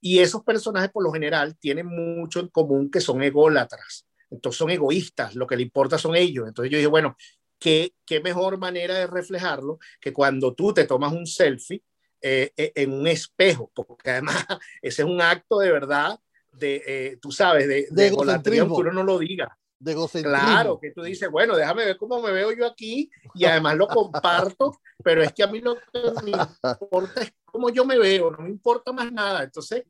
Y 0.00 0.20
esos 0.20 0.42
personajes 0.42 0.90
por 0.90 1.02
lo 1.02 1.12
general 1.12 1.56
tienen 1.58 1.86
mucho 1.86 2.40
en 2.40 2.48
común 2.48 2.90
que 2.90 3.00
son 3.00 3.22
ególatras. 3.22 4.06
Entonces 4.30 4.58
son 4.58 4.70
egoístas, 4.70 5.34
lo 5.34 5.46
que 5.46 5.56
le 5.56 5.62
importa 5.62 5.98
son 5.98 6.16
ellos. 6.16 6.46
Entonces 6.48 6.70
yo 6.70 6.78
dije, 6.78 6.88
bueno, 6.88 7.16
¿qué, 7.58 7.94
qué 8.04 8.20
mejor 8.20 8.58
manera 8.58 8.94
de 8.94 9.06
reflejarlo 9.06 9.78
que 10.00 10.12
cuando 10.12 10.54
tú 10.54 10.72
te 10.72 10.84
tomas 10.84 11.12
un 11.12 11.26
selfie 11.26 11.82
eh, 12.20 12.52
eh, 12.56 12.72
en 12.74 12.92
un 12.92 13.06
espejo, 13.06 13.70
porque 13.74 14.10
además 14.10 14.34
ese 14.82 15.02
es 15.02 15.08
un 15.08 15.20
acto 15.20 15.58
de 15.58 15.70
verdad, 15.70 16.18
de, 16.52 16.82
eh, 16.86 17.18
tú 17.20 17.30
sabes, 17.30 17.68
de, 17.68 17.86
de, 17.90 18.10
de 18.10 18.62
uno 18.62 18.92
no 18.92 19.02
lo 19.02 19.18
diga. 19.18 19.56
De 19.78 19.94
claro, 20.22 20.78
que 20.80 20.90
tú 20.90 21.02
dices, 21.02 21.30
bueno, 21.30 21.54
déjame 21.54 21.84
ver 21.84 21.96
cómo 21.98 22.22
me 22.22 22.32
veo 22.32 22.50
yo 22.52 22.66
aquí 22.66 23.10
y 23.34 23.44
además 23.44 23.76
lo 23.76 23.86
comparto, 23.86 24.78
pero 25.04 25.22
es 25.22 25.32
que 25.34 25.42
a 25.42 25.48
mí 25.48 25.60
lo 25.60 25.76
que 25.76 26.00
me 26.24 26.30
importa 26.30 27.20
es 27.20 27.34
cómo 27.44 27.68
yo 27.68 27.84
me 27.84 27.98
veo, 27.98 28.30
no 28.30 28.38
me 28.38 28.48
importa 28.48 28.92
más 28.92 29.12
nada. 29.12 29.42
Entonces, 29.42 29.84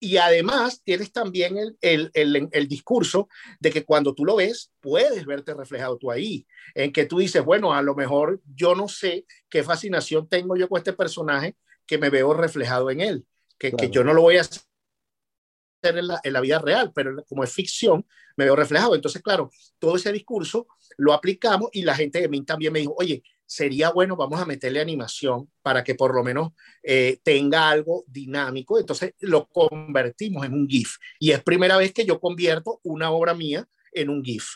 y 0.00 0.16
además 0.16 0.82
tienes 0.82 1.12
también 1.12 1.56
el, 1.56 1.78
el, 1.80 2.10
el, 2.14 2.48
el, 2.50 2.66
discurso 2.66 3.28
de 3.60 3.70
que 3.70 3.84
cuando 3.84 4.12
tú 4.12 4.24
lo 4.24 4.34
ves, 4.34 4.72
puedes 4.80 5.24
verte 5.24 5.54
reflejado 5.54 5.96
tú 5.96 6.10
ahí, 6.10 6.44
en 6.74 6.92
que 6.92 7.06
tú 7.06 7.18
dices, 7.18 7.44
bueno, 7.44 7.72
a 7.72 7.82
lo 7.82 7.94
mejor 7.94 8.40
yo 8.56 8.74
no 8.74 8.88
sé 8.88 9.24
qué 9.48 9.62
fascinación 9.62 10.28
tengo 10.28 10.56
yo 10.56 10.68
con 10.68 10.78
este 10.78 10.92
personaje 10.92 11.54
que 11.86 11.98
me 11.98 12.10
veo 12.10 12.34
reflejado 12.34 12.90
en 12.90 13.00
él, 13.00 13.26
que, 13.58 13.70
claro. 13.70 13.76
que 13.76 13.94
yo 13.94 14.02
no 14.02 14.12
lo 14.12 14.22
voy 14.22 14.38
a 14.38 14.40
hacer 14.40 14.62
en 15.88 16.06
la, 16.06 16.20
en 16.22 16.32
la, 16.32 16.40
vida 16.40 16.58
real, 16.58 16.92
pero 16.94 17.24
como 17.24 17.44
es 17.44 17.52
ficción, 17.52 18.06
me 18.36 18.44
veo 18.44 18.56
reflejado. 18.56 18.94
Entonces, 18.94 19.22
claro, 19.22 19.50
todo 19.78 19.96
ese 19.96 20.12
discurso 20.12 20.66
lo 20.96 21.12
aplicamos 21.12 21.70
y 21.72 21.82
la 21.82 21.94
gente 21.94 22.20
de 22.20 22.28
mí 22.28 22.42
también 22.44 22.72
me 22.72 22.80
dijo, 22.80 22.94
oye, 22.98 23.22
sería 23.52 23.90
bueno, 23.90 24.16
vamos 24.16 24.40
a 24.40 24.46
meterle 24.46 24.80
animación 24.80 25.50
para 25.60 25.84
que 25.84 25.94
por 25.94 26.14
lo 26.14 26.24
menos 26.24 26.52
eh, 26.82 27.20
tenga 27.22 27.68
algo 27.68 28.04
dinámico. 28.06 28.78
Entonces 28.78 29.14
lo 29.20 29.46
convertimos 29.48 30.46
en 30.46 30.54
un 30.54 30.66
GIF. 30.66 30.96
Y 31.18 31.32
es 31.32 31.42
primera 31.42 31.76
vez 31.76 31.92
que 31.92 32.06
yo 32.06 32.18
convierto 32.18 32.80
una 32.82 33.10
obra 33.10 33.34
mía 33.34 33.68
en 33.92 34.08
un 34.08 34.24
GIF. 34.24 34.46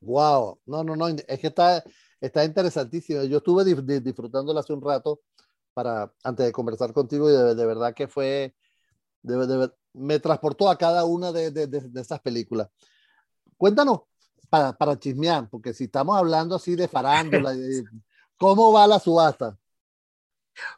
Wow, 0.00 0.60
no, 0.66 0.82
no, 0.82 0.96
no, 0.96 1.08
es 1.08 1.40
que 1.40 1.46
está, 1.46 1.82
está 2.20 2.44
interesantísimo. 2.44 3.22
Yo 3.24 3.38
estuve 3.38 3.64
disfrutándolo 4.00 4.58
hace 4.58 4.72
un 4.72 4.82
rato 4.82 5.20
para, 5.72 6.12
antes 6.24 6.46
de 6.46 6.52
conversar 6.52 6.92
contigo 6.92 7.30
y 7.30 7.32
de, 7.32 7.54
de 7.54 7.66
verdad 7.66 7.94
que 7.94 8.08
fue, 8.08 8.54
de, 9.22 9.46
de, 9.46 9.70
me 9.94 10.18
transportó 10.20 10.68
a 10.68 10.76
cada 10.76 11.04
una 11.04 11.32
de, 11.32 11.50
de 11.50 12.00
esas 12.00 12.20
películas. 12.20 12.68
Cuéntanos, 13.56 14.00
para, 14.50 14.72
para, 14.72 14.98
chismear, 14.98 15.48
porque 15.48 15.72
si 15.72 15.84
estamos 15.84 16.16
hablando 16.16 16.56
así 16.56 16.76
de 16.76 16.88
farándula, 16.88 17.54
¿Cómo 18.36 18.72
va 18.72 18.86
la 18.86 18.98
subasta? 18.98 19.56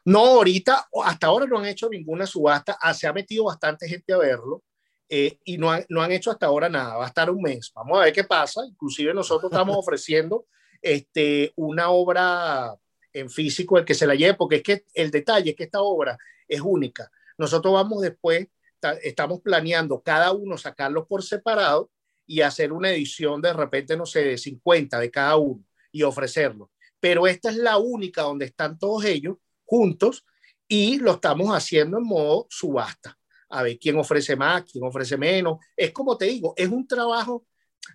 No, 0.04 0.20
ahorita, 0.20 0.88
hasta 1.04 1.26
ahora 1.26 1.46
no 1.46 1.58
han 1.58 1.66
hecho 1.66 1.88
ninguna 1.88 2.26
subasta. 2.26 2.78
Ah, 2.80 2.94
se 2.94 3.06
ha 3.06 3.12
metido 3.12 3.44
bastante 3.44 3.88
gente 3.88 4.12
a 4.12 4.18
verlo 4.18 4.62
eh, 5.08 5.38
y 5.44 5.58
no, 5.58 5.70
no 5.88 6.02
han 6.02 6.12
hecho 6.12 6.30
hasta 6.30 6.46
ahora 6.46 6.68
nada. 6.68 6.96
Va 6.96 7.04
a 7.04 7.08
estar 7.08 7.30
un 7.30 7.42
mes. 7.42 7.72
Vamos 7.74 7.98
a 7.98 8.04
ver 8.04 8.12
qué 8.12 8.24
pasa. 8.24 8.64
Inclusive 8.66 9.14
nosotros 9.14 9.50
estamos 9.50 9.76
ofreciendo 9.78 10.46
este, 10.82 11.52
una 11.56 11.90
obra 11.90 12.74
en 13.12 13.30
físico, 13.30 13.78
el 13.78 13.84
que 13.84 13.94
se 13.94 14.06
la 14.06 14.14
lleve, 14.14 14.34
porque 14.34 14.56
es 14.56 14.62
que 14.62 14.84
el 14.94 15.10
detalle 15.10 15.50
es 15.50 15.56
que 15.56 15.64
esta 15.64 15.80
obra 15.80 16.18
es 16.46 16.60
única. 16.60 17.10
Nosotros 17.38 17.72
vamos 17.72 18.02
después, 18.02 18.46
estamos 18.94 19.40
planeando 19.40 20.02
cada 20.02 20.32
uno 20.32 20.58
sacarlos 20.58 21.06
por 21.06 21.22
separado 21.22 21.90
y 22.26 22.40
hacer 22.40 22.72
una 22.72 22.90
edición 22.90 23.40
de 23.40 23.52
repente, 23.52 23.96
no 23.96 24.06
sé, 24.06 24.24
de 24.24 24.38
50 24.38 24.98
de 24.98 25.10
cada 25.10 25.36
uno 25.36 25.64
y 25.92 26.02
ofrecerlo 26.02 26.70
pero 27.06 27.28
esta 27.28 27.50
es 27.50 27.56
la 27.56 27.78
única 27.78 28.22
donde 28.22 28.46
están 28.46 28.78
todos 28.78 29.04
ellos 29.04 29.36
juntos 29.64 30.24
y 30.66 30.98
lo 30.98 31.12
estamos 31.12 31.50
haciendo 31.50 31.98
en 31.98 32.04
modo 32.04 32.48
subasta. 32.50 33.16
A 33.48 33.62
ver 33.62 33.78
quién 33.78 33.96
ofrece 33.96 34.34
más, 34.34 34.64
quién 34.64 34.84
ofrece 34.84 35.16
menos. 35.16 35.58
Es 35.76 35.92
como 35.92 36.18
te 36.18 36.24
digo, 36.24 36.52
es 36.56 36.68
un 36.68 36.84
trabajo, 36.84 37.46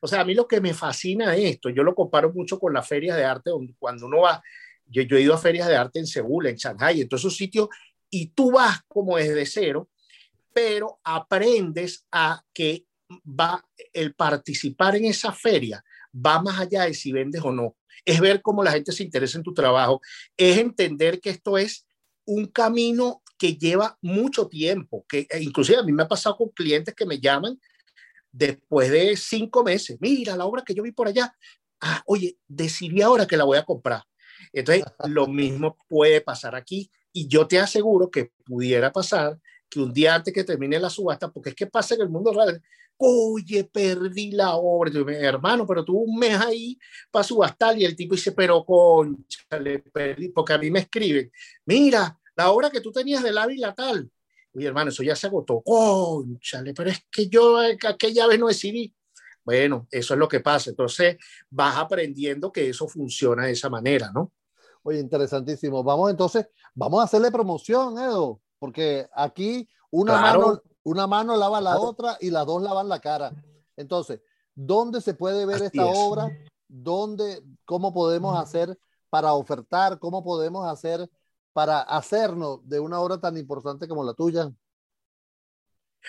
o 0.02 0.08
sea, 0.08 0.22
a 0.22 0.24
mí 0.24 0.34
lo 0.34 0.48
que 0.48 0.62
me 0.62 0.74
fascina 0.74 1.36
esto, 1.36 1.70
yo 1.70 1.84
lo 1.84 1.94
comparo 1.94 2.32
mucho 2.32 2.58
con 2.58 2.74
las 2.74 2.88
ferias 2.88 3.18
de 3.18 3.26
arte, 3.26 3.50
donde 3.50 3.76
cuando 3.78 4.06
uno 4.06 4.22
va, 4.22 4.42
yo, 4.86 5.02
yo 5.02 5.18
he 5.18 5.22
ido 5.24 5.34
a 5.34 5.38
ferias 5.38 5.68
de 5.68 5.76
arte 5.76 6.00
en 6.00 6.08
Seúl, 6.08 6.48
en 6.48 6.56
Shanghai, 6.56 7.02
en 7.02 7.10
todos 7.10 7.24
esos 7.24 7.36
sitios, 7.36 7.68
y 8.10 8.28
tú 8.28 8.52
vas 8.52 8.80
como 8.88 9.18
desde 9.18 9.46
cero, 9.46 9.90
pero 10.54 11.00
aprendes 11.04 12.06
a 12.12 12.44
que 12.54 12.86
va 13.10 13.64
el 13.94 14.14
participar 14.14 14.96
en 14.96 15.06
esa 15.06 15.32
feria 15.34 15.84
va 16.14 16.42
más 16.42 16.60
allá 16.60 16.84
de 16.84 16.94
si 16.94 17.12
vendes 17.12 17.42
o 17.44 17.52
no 17.52 17.76
es 18.06 18.20
ver 18.20 18.42
cómo 18.42 18.64
la 18.64 18.72
gente 18.72 18.92
se 18.92 19.04
interesa 19.04 19.38
en 19.38 19.44
tu 19.44 19.54
trabajo, 19.54 20.02
es 20.38 20.58
entender 20.58 21.20
que 21.20 21.30
esto 21.30 21.58
es 21.58 21.86
un 22.26 22.46
camino 22.48 23.22
que 23.38 23.56
lleva 23.56 23.98
mucho 24.02 24.48
tiempo, 24.48 25.06
que 25.08 25.28
e 25.30 25.42
inclusive 25.42 25.80
a 25.80 25.84
mí 25.84 25.92
me 25.92 26.04
ha 26.04 26.08
pasado 26.08 26.38
con 26.38 26.50
clientes 26.50 26.94
que 26.94 27.06
me 27.06 27.20
llaman 27.20 27.60
después 28.32 28.90
de 28.92 29.16
cinco 29.18 29.64
meses, 29.64 29.98
mira 30.00 30.38
la 30.38 30.46
obra 30.46 30.64
que 30.66 30.74
yo 30.74 30.84
vi 30.84 30.92
por 30.92 31.08
allá, 31.08 31.36
ah, 31.82 32.02
oye, 32.06 32.38
decidí 32.48 33.02
ahora 33.02 33.28
que 33.28 33.38
la 33.38 33.44
voy 33.44 33.58
a 33.58 33.66
comprar. 33.66 34.04
Entonces, 34.54 34.84
lo 35.06 35.28
mismo 35.28 35.78
puede 35.88 36.22
pasar 36.22 36.56
aquí 36.56 36.90
y 37.12 37.28
yo 37.28 37.48
te 37.48 37.60
aseguro 37.60 38.10
que 38.10 38.32
pudiera 38.46 38.92
pasar 38.92 39.40
que 39.72 39.80
un 39.80 39.94
día 39.94 40.16
antes 40.16 40.34
que 40.34 40.44
termine 40.44 40.78
la 40.80 40.90
subasta, 40.90 41.32
porque 41.32 41.50
es 41.52 41.56
que 41.56 41.68
pasa 41.68 41.96
en 41.96 42.02
el 42.02 42.10
mundo 42.10 42.34
real, 42.34 42.62
oye, 42.98 43.64
perdí 43.64 44.32
la 44.32 44.56
obra. 44.56 44.92
Hermano, 45.18 45.66
pero 45.66 45.86
tuvo 45.86 46.02
un 46.02 46.20
mes 46.20 46.40
ahí 46.40 46.78
para 47.10 47.24
subastar 47.24 47.80
y 47.80 47.86
el 47.86 47.96
tipo 47.96 48.14
dice, 48.14 48.34
pero 48.34 48.66
concha, 48.66 49.58
le 49.60 49.80
perdí, 49.80 50.30
porque 50.30 50.54
a 50.54 50.58
mí 50.58 50.70
me 50.70 50.80
escriben, 50.80 51.32
mira, 51.66 52.20
la 52.36 52.52
obra 52.52 52.70
que 52.70 52.82
tú 52.82 52.92
tenías 52.92 53.24
del 53.24 53.38
Ávila 53.38 53.74
tal. 53.74 54.12
Oye, 54.54 54.68
hermano, 54.68 54.90
eso 54.90 55.04
ya 55.04 55.16
se 55.16 55.28
agotó. 55.28 55.62
Conchale, 55.62 56.74
pero 56.74 56.90
es 56.90 57.06
que 57.10 57.30
yo 57.30 57.58
aquella 57.58 58.28
vez 58.28 58.38
no 58.38 58.48
decidí. 58.48 58.94
Bueno, 59.44 59.88
eso 59.90 60.14
es 60.14 60.20
lo 60.20 60.28
que 60.28 60.42
pasa. 60.42 60.70
Entonces 60.70 61.18
vas 61.50 61.78
aprendiendo 61.78 62.52
que 62.52 62.70
eso 62.70 62.88
funciona 62.90 63.46
de 63.46 63.54
esa 63.54 63.70
manera, 63.70 64.12
¿no? 64.14 64.34
Oye, 64.84 65.00
interesantísimo. 65.00 65.84
Vamos 65.84 66.12
entonces, 66.12 66.48
vamos 66.76 67.00
a 67.00 67.06
hacerle 67.06 67.32
promoción, 67.32 67.98
Edo, 67.98 68.42
porque 68.62 69.10
aquí 69.16 69.68
una 69.90 70.20
claro. 70.20 70.40
mano 70.40 70.62
una 70.84 71.08
mano 71.08 71.36
lava 71.36 71.62
la 71.62 71.80
otra 71.80 72.18
y 72.20 72.30
las 72.30 72.46
dos 72.46 72.62
lavan 72.62 72.90
la 72.90 73.00
cara. 73.00 73.32
Entonces, 73.76 74.22
¿dónde 74.54 75.02
se 75.02 75.16
puede 75.16 75.46
ver 75.46 75.58
Así 75.58 75.66
esta 75.66 75.90
es. 75.90 75.98
obra? 75.98 76.30
¿Dónde, 76.68 77.44
cómo 77.66 77.92
podemos 77.94 78.38
hacer 78.38 78.78
para 79.10 79.34
ofertar? 79.34 80.00
¿Cómo 80.00 80.24
podemos 80.24 80.68
hacer 80.68 81.10
para 81.54 81.82
hacernos 81.82 82.68
de 82.68 82.80
una 82.80 83.00
obra 83.00 83.20
tan 83.20 83.36
importante 83.38 83.88
como 83.88 84.04
la 84.04 84.14
tuya? 84.14 84.52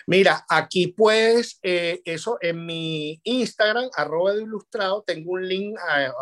Mira, 0.07 0.45
aquí 0.49 0.89
pues, 0.89 1.59
eh, 1.63 2.01
eso 2.05 2.39
en 2.41 2.65
mi 2.65 3.21
Instagram, 3.25 3.91
arroba 3.95 4.33
de 4.33 4.43
ilustrado, 4.43 5.03
tengo 5.03 5.33
un 5.33 5.47
link 5.47 5.79
a, 5.79 6.07
a, 6.07 6.13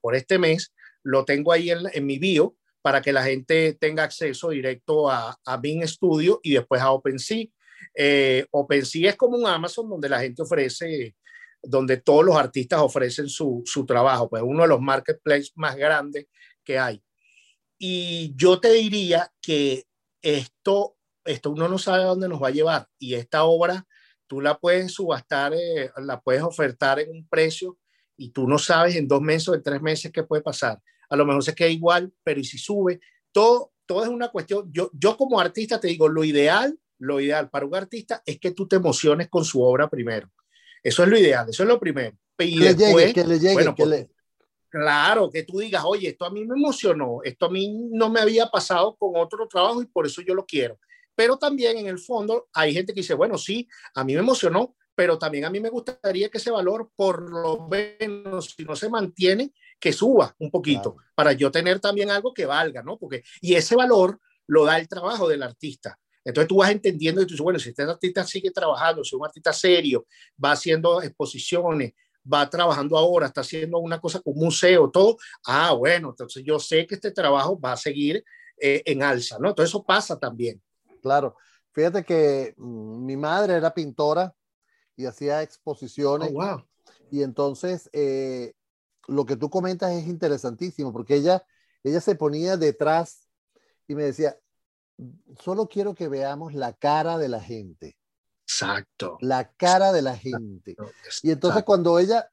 por 0.00 0.16
este 0.16 0.38
mes, 0.38 0.72
lo 1.02 1.24
tengo 1.24 1.52
ahí 1.52 1.70
en, 1.70 1.82
en, 1.92 2.06
mi 2.06 2.18
bio 2.18 2.56
para 2.82 3.02
que 3.02 3.12
la 3.12 3.22
gente 3.22 3.74
tenga 3.74 4.04
acceso 4.04 4.50
directo 4.50 5.10
a, 5.10 5.38
a 5.44 5.56
Bing 5.56 5.86
Studio 5.86 6.40
y 6.42 6.54
después 6.54 6.80
a 6.80 6.92
OpenSea. 6.92 7.46
Eh, 7.94 8.46
OpenSea 8.50 9.10
es 9.10 9.16
como 9.16 9.36
un 9.36 9.46
Amazon 9.46 9.88
donde 9.88 10.08
la 10.08 10.20
gente 10.20 10.42
ofrece 10.42 11.14
donde 11.62 11.98
todos 11.98 12.24
los 12.24 12.36
artistas 12.36 12.80
ofrecen 12.80 13.28
su, 13.28 13.62
su 13.66 13.84
trabajo, 13.84 14.28
pues 14.28 14.42
uno 14.44 14.62
de 14.62 14.68
los 14.68 14.80
marketplaces 14.80 15.52
más 15.56 15.76
grandes 15.76 16.26
que 16.64 16.78
hay. 16.78 17.02
Y 17.78 18.34
yo 18.36 18.60
te 18.60 18.72
diría 18.72 19.32
que 19.40 19.84
esto, 20.22 20.96
esto 21.24 21.50
uno 21.50 21.68
no 21.68 21.78
sabe 21.78 22.02
a 22.02 22.06
dónde 22.06 22.28
nos 22.28 22.42
va 22.42 22.48
a 22.48 22.52
llevar 22.52 22.88
y 22.98 23.14
esta 23.14 23.44
obra 23.44 23.86
tú 24.26 24.40
la 24.40 24.58
puedes 24.58 24.92
subastar, 24.92 25.54
eh, 25.54 25.90
la 25.96 26.20
puedes 26.20 26.42
ofertar 26.42 27.00
en 27.00 27.10
un 27.10 27.26
precio 27.28 27.78
y 28.16 28.30
tú 28.30 28.46
no 28.46 28.58
sabes 28.58 28.96
en 28.96 29.08
dos 29.08 29.20
meses 29.20 29.48
o 29.48 29.54
en 29.54 29.62
tres 29.62 29.80
meses 29.80 30.12
qué 30.12 30.22
puede 30.22 30.42
pasar. 30.42 30.78
A 31.10 31.16
lo 31.16 31.26
mejor 31.26 31.44
se 31.44 31.54
queda 31.54 31.68
igual, 31.68 32.12
pero 32.22 32.40
y 32.40 32.44
si 32.44 32.56
sube, 32.56 33.00
todo, 33.32 33.72
todo 33.84 34.02
es 34.02 34.08
una 34.08 34.28
cuestión. 34.28 34.70
Yo, 34.72 34.90
yo 34.94 35.16
como 35.16 35.38
artista 35.38 35.78
te 35.78 35.88
digo, 35.88 36.08
lo 36.08 36.24
ideal, 36.24 36.78
lo 36.98 37.20
ideal 37.20 37.50
para 37.50 37.66
un 37.66 37.74
artista 37.74 38.22
es 38.24 38.38
que 38.38 38.52
tú 38.52 38.66
te 38.66 38.76
emociones 38.76 39.28
con 39.28 39.44
su 39.44 39.62
obra 39.62 39.88
primero. 39.88 40.30
Eso 40.82 41.02
es 41.02 41.08
lo 41.08 41.18
ideal, 41.18 41.48
eso 41.48 41.62
es 41.62 41.68
lo 41.68 41.78
primero. 41.78 42.16
Y 42.38 42.58
que 42.58 42.74
después, 42.74 43.06
llegue, 43.06 43.12
que 43.12 43.24
le 43.24 43.38
llegue, 43.38 43.52
bueno, 43.54 43.74
que 43.74 43.82
pues, 43.82 44.00
le... 44.00 44.10
Claro, 44.70 45.28
que 45.30 45.42
tú 45.42 45.58
digas, 45.58 45.82
oye, 45.84 46.10
esto 46.10 46.24
a 46.24 46.30
mí 46.30 46.44
me 46.44 46.56
emocionó, 46.56 47.20
esto 47.24 47.46
a 47.46 47.50
mí 47.50 47.88
no 47.90 48.08
me 48.08 48.20
había 48.20 48.46
pasado 48.46 48.96
con 48.96 49.16
otro 49.16 49.48
trabajo 49.48 49.82
y 49.82 49.86
por 49.86 50.06
eso 50.06 50.22
yo 50.22 50.34
lo 50.34 50.46
quiero. 50.46 50.78
Pero 51.14 51.36
también 51.36 51.76
en 51.76 51.86
el 51.86 51.98
fondo 51.98 52.48
hay 52.52 52.72
gente 52.72 52.94
que 52.94 53.00
dice, 53.00 53.14
bueno, 53.14 53.36
sí, 53.36 53.68
a 53.94 54.04
mí 54.04 54.14
me 54.14 54.20
emocionó, 54.20 54.76
pero 54.94 55.18
también 55.18 55.44
a 55.44 55.50
mí 55.50 55.60
me 55.60 55.70
gustaría 55.70 56.28
que 56.28 56.38
ese 56.38 56.50
valor, 56.50 56.92
por 56.94 57.28
lo 57.28 57.68
menos, 57.68 58.54
si 58.56 58.64
no 58.64 58.76
se 58.76 58.88
mantiene, 58.88 59.52
que 59.80 59.92
suba 59.92 60.34
un 60.38 60.50
poquito, 60.50 60.96
para 61.14 61.32
yo 61.32 61.50
tener 61.50 61.80
también 61.80 62.10
algo 62.10 62.34
que 62.34 62.46
valga, 62.46 62.82
¿no? 62.82 62.98
Porque, 62.98 63.22
y 63.40 63.54
ese 63.54 63.74
valor 63.74 64.20
lo 64.46 64.64
da 64.66 64.78
el 64.78 64.88
trabajo 64.88 65.28
del 65.28 65.42
artista. 65.42 65.98
Entonces 66.22 66.48
tú 66.48 66.56
vas 66.56 66.70
entendiendo 66.70 67.22
y 67.22 67.24
tú 67.24 67.30
dices, 67.30 67.42
bueno, 67.42 67.58
si 67.58 67.70
este 67.70 67.82
artista 67.82 68.24
sigue 68.24 68.50
trabajando, 68.50 69.02
si 69.02 69.08
es 69.08 69.18
un 69.18 69.24
artista 69.24 69.52
serio, 69.52 70.06
va 70.42 70.52
haciendo 70.52 71.02
exposiciones, 71.02 71.94
va 72.30 72.48
trabajando 72.50 72.98
ahora, 72.98 73.26
está 73.26 73.40
haciendo 73.40 73.78
una 73.78 73.98
cosa 73.98 74.20
con 74.20 74.34
museo, 74.34 74.90
todo, 74.90 75.16
ah, 75.46 75.72
bueno, 75.72 76.10
entonces 76.10 76.44
yo 76.44 76.58
sé 76.58 76.86
que 76.86 76.96
este 76.96 77.10
trabajo 77.10 77.58
va 77.58 77.72
a 77.72 77.76
seguir 77.76 78.22
eh, 78.58 78.82
en 78.84 79.02
alza, 79.02 79.38
¿no? 79.38 79.48
Entonces 79.48 79.70
eso 79.70 79.82
pasa 79.82 80.18
también. 80.18 80.60
Claro. 81.00 81.36
Fíjate 81.72 82.04
que 82.04 82.52
mm, 82.58 83.06
mi 83.06 83.16
madre 83.16 83.54
era 83.54 83.72
pintora 83.72 84.34
y 84.96 85.06
hacía 85.06 85.42
exposiciones. 85.42 86.30
Oh, 86.34 86.62
y 87.10 87.22
entonces, 87.22 87.88
eh, 87.92 88.52
lo 89.10 89.26
que 89.26 89.36
tú 89.36 89.50
comentas 89.50 89.92
es 89.92 90.06
interesantísimo 90.06 90.92
porque 90.92 91.16
ella, 91.16 91.44
ella 91.82 92.00
se 92.00 92.14
ponía 92.14 92.56
detrás 92.56 93.28
y 93.88 93.94
me 93.94 94.04
decía, 94.04 94.38
solo 95.42 95.68
quiero 95.68 95.94
que 95.94 96.08
veamos 96.08 96.54
la 96.54 96.72
cara 96.72 97.18
de 97.18 97.28
la 97.28 97.40
gente. 97.40 97.96
Exacto. 98.44 99.18
La 99.20 99.50
cara 99.52 99.92
de 99.92 100.02
la 100.02 100.16
gente. 100.16 100.76
Y 101.22 101.30
entonces 101.30 101.64
cuando 101.64 101.98
ella, 101.98 102.30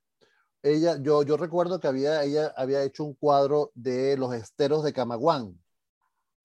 ella, 0.62 0.98
yo, 1.01 1.24
yo 1.24 1.38
recuerdo 1.38 1.79
que 1.79 1.88
había, 1.88 2.24
ella 2.24 2.53
había 2.55 2.84
hecho 2.84 3.03
un 3.03 3.15
cuadro 3.15 3.72
de 3.74 4.17
los 4.17 4.34
esteros 4.34 4.84
de 4.84 4.93
Camaguán. 4.93 5.60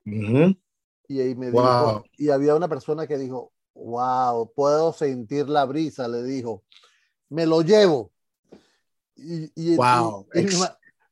Y 0.04 1.20
ahí 1.20 1.34
me 1.34 1.50
dijo, 1.50 2.04
y 2.16 2.30
había 2.30 2.54
una 2.54 2.68
persona 2.68 3.06
que 3.06 3.18
dijo, 3.18 3.52
wow, 3.74 4.50
puedo 4.54 4.92
sentir 4.92 5.48
la 5.48 5.64
brisa, 5.66 6.08
le 6.08 6.22
dijo, 6.22 6.64
me 7.28 7.46
lo 7.46 7.62
llevo. 7.62 8.12
Y, 9.22 9.76
wow. 9.76 10.26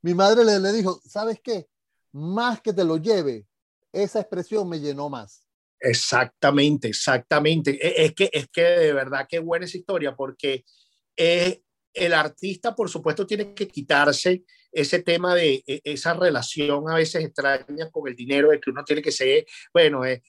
mi, 0.02 0.14
madre 0.14 0.44
le, 0.44 0.58
le 0.58 0.72
dijo, 0.72 1.00
¿sabes 1.04 1.40
qué? 1.42 1.68
Más 2.12 2.60
que 2.60 2.72
te 2.72 2.84
lo 2.84 2.96
lleve, 2.96 3.46
esa 3.92 4.20
expresión 4.20 4.68
me 4.68 4.80
llenó 4.80 5.08
más. 5.08 5.46
Exactamente, 5.80 6.88
exactamente. 6.88 7.78
E, 7.80 8.04
es 8.04 8.14
que, 8.14 8.30
es 8.32 8.48
que 8.48 8.62
de 8.62 8.92
verdad 8.92 9.26
qué 9.28 9.38
buena 9.38 9.64
esa 9.64 9.78
historia, 9.78 10.14
porque 10.14 10.64
eh, 11.16 11.62
el 11.94 12.12
artista, 12.12 12.74
por 12.74 12.88
supuesto, 12.88 13.26
tiene 13.26 13.54
que 13.54 13.66
quitarse 13.66 14.44
ese 14.70 15.02
tema 15.02 15.34
de 15.34 15.64
e, 15.66 15.80
esa 15.84 16.14
relación 16.14 16.88
a 16.90 16.96
veces 16.96 17.24
extraña 17.24 17.90
con 17.90 18.08
el 18.08 18.14
dinero, 18.14 18.50
de 18.50 18.60
que 18.60 18.70
uno 18.70 18.84
tiene 18.84 19.02
que 19.02 19.12
ser, 19.12 19.46
bueno, 19.72 20.04
eh, 20.04 20.22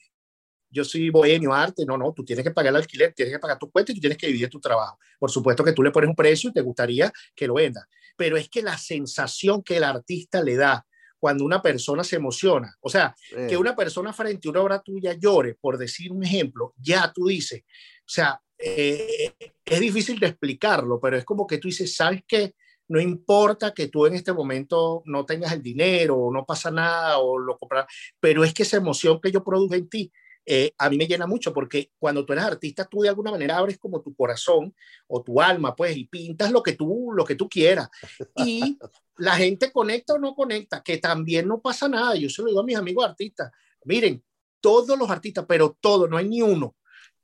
yo 0.72 0.84
soy 0.84 1.10
bohemio, 1.10 1.52
arte, 1.52 1.84
no, 1.86 1.96
no, 1.96 2.12
tú 2.12 2.24
tienes 2.24 2.44
que 2.44 2.50
pagar 2.50 2.70
el 2.70 2.76
alquiler, 2.76 3.12
tienes 3.12 3.34
que 3.34 3.38
pagar 3.38 3.58
tu 3.58 3.70
cuenta 3.70 3.92
y 3.92 3.96
tú 3.96 4.00
tienes 4.00 4.18
que 4.18 4.26
vivir 4.26 4.48
tu 4.48 4.58
trabajo. 4.58 4.98
Por 5.18 5.30
supuesto 5.30 5.62
que 5.62 5.72
tú 5.72 5.82
le 5.82 5.90
pones 5.90 6.08
un 6.08 6.16
precio 6.16 6.50
y 6.50 6.52
te 6.52 6.62
gustaría 6.62 7.12
que 7.34 7.46
lo 7.46 7.54
venda, 7.54 7.86
pero 8.16 8.36
es 8.36 8.48
que 8.48 8.62
la 8.62 8.76
sensación 8.78 9.62
que 9.62 9.76
el 9.76 9.84
artista 9.84 10.42
le 10.42 10.56
da 10.56 10.84
cuando 11.18 11.44
una 11.44 11.62
persona 11.62 12.02
se 12.02 12.16
emociona, 12.16 12.74
o 12.80 12.88
sea, 12.88 13.14
que 13.48 13.56
una 13.56 13.76
persona 13.76 14.12
frente 14.12 14.48
a 14.48 14.50
una 14.50 14.60
obra 14.62 14.82
tuya 14.82 15.12
llore, 15.12 15.54
por 15.54 15.78
decir 15.78 16.10
un 16.10 16.24
ejemplo, 16.24 16.74
ya 16.76 17.12
tú 17.14 17.26
dices, 17.26 17.62
o 17.62 18.08
sea, 18.08 18.40
eh, 18.58 19.32
es 19.64 19.80
difícil 19.80 20.18
de 20.18 20.26
explicarlo, 20.26 20.98
pero 21.00 21.16
es 21.16 21.24
como 21.24 21.46
que 21.46 21.58
tú 21.58 21.68
dices, 21.68 21.94
¿sabes 21.94 22.22
qué? 22.26 22.54
no 22.92 23.00
importa 23.00 23.72
que 23.72 23.88
tú 23.88 24.04
en 24.04 24.14
este 24.14 24.34
momento 24.34 25.02
no 25.06 25.24
tengas 25.24 25.52
el 25.52 25.62
dinero 25.62 26.16
o 26.16 26.32
no 26.32 26.44
pasa 26.44 26.70
nada 26.70 27.18
o 27.18 27.38
lo 27.38 27.56
compras, 27.56 27.86
pero 28.20 28.44
es 28.44 28.52
que 28.52 28.64
esa 28.64 28.76
emoción 28.76 29.18
que 29.18 29.32
yo 29.32 29.42
produje 29.42 29.76
en 29.76 29.88
ti, 29.88 30.12
eh, 30.44 30.72
a 30.76 30.90
mí 30.90 30.96
me 30.96 31.06
llena 31.06 31.26
mucho 31.26 31.52
porque 31.52 31.92
cuando 31.98 32.24
tú 32.24 32.32
eres 32.32 32.44
artista, 32.44 32.84
tú 32.84 33.00
de 33.00 33.08
alguna 33.08 33.30
manera 33.30 33.58
abres 33.58 33.78
como 33.78 34.00
tu 34.00 34.14
corazón 34.14 34.74
o 35.06 35.22
tu 35.22 35.40
alma, 35.40 35.74
pues, 35.76 35.96
y 35.96 36.04
pintas 36.04 36.50
lo 36.50 36.62
que 36.62 36.72
tú, 36.72 37.10
lo 37.14 37.24
que 37.24 37.36
tú 37.36 37.48
quieras. 37.48 37.88
Y 38.36 38.78
la 39.18 39.36
gente 39.36 39.70
conecta 39.70 40.14
o 40.14 40.18
no 40.18 40.34
conecta, 40.34 40.82
que 40.82 40.98
también 40.98 41.46
no 41.46 41.60
pasa 41.60 41.88
nada. 41.88 42.16
Yo 42.16 42.28
se 42.28 42.42
lo 42.42 42.48
digo 42.48 42.60
a 42.60 42.64
mis 42.64 42.76
amigos 42.76 43.04
artistas, 43.04 43.52
miren, 43.84 44.22
todos 44.60 44.98
los 44.98 45.10
artistas, 45.10 45.44
pero 45.46 45.76
todos, 45.80 46.08
no 46.08 46.16
hay 46.16 46.28
ni 46.28 46.42
uno 46.42 46.74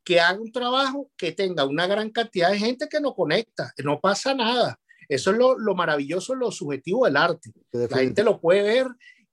que 0.05 0.21
haga 0.21 0.41
un 0.41 0.51
trabajo 0.51 1.11
que 1.19 1.33
tenga 1.33 1.67
una 1.67 1.87
gran 1.87 2.09
cantidad 2.11 2.51
de 2.51 2.59
gente 2.59 2.89
que 2.89 2.99
no 2.99 3.15
conecta, 3.15 3.75
no 3.85 4.01
pasa 4.01 4.35
nada. 4.35 4.81
Eso 5.07 5.33
es 5.33 5.37
lo, 5.37 5.59
lo 5.59 5.75
maravilloso, 5.75 6.35
lo 6.35 6.51
subjetivo 6.51 7.05
del 7.05 7.17
arte. 7.17 7.53
La 7.73 7.99
gente 7.99 8.23
lo 8.23 8.41
puede 8.41 8.63
ver 8.63 8.87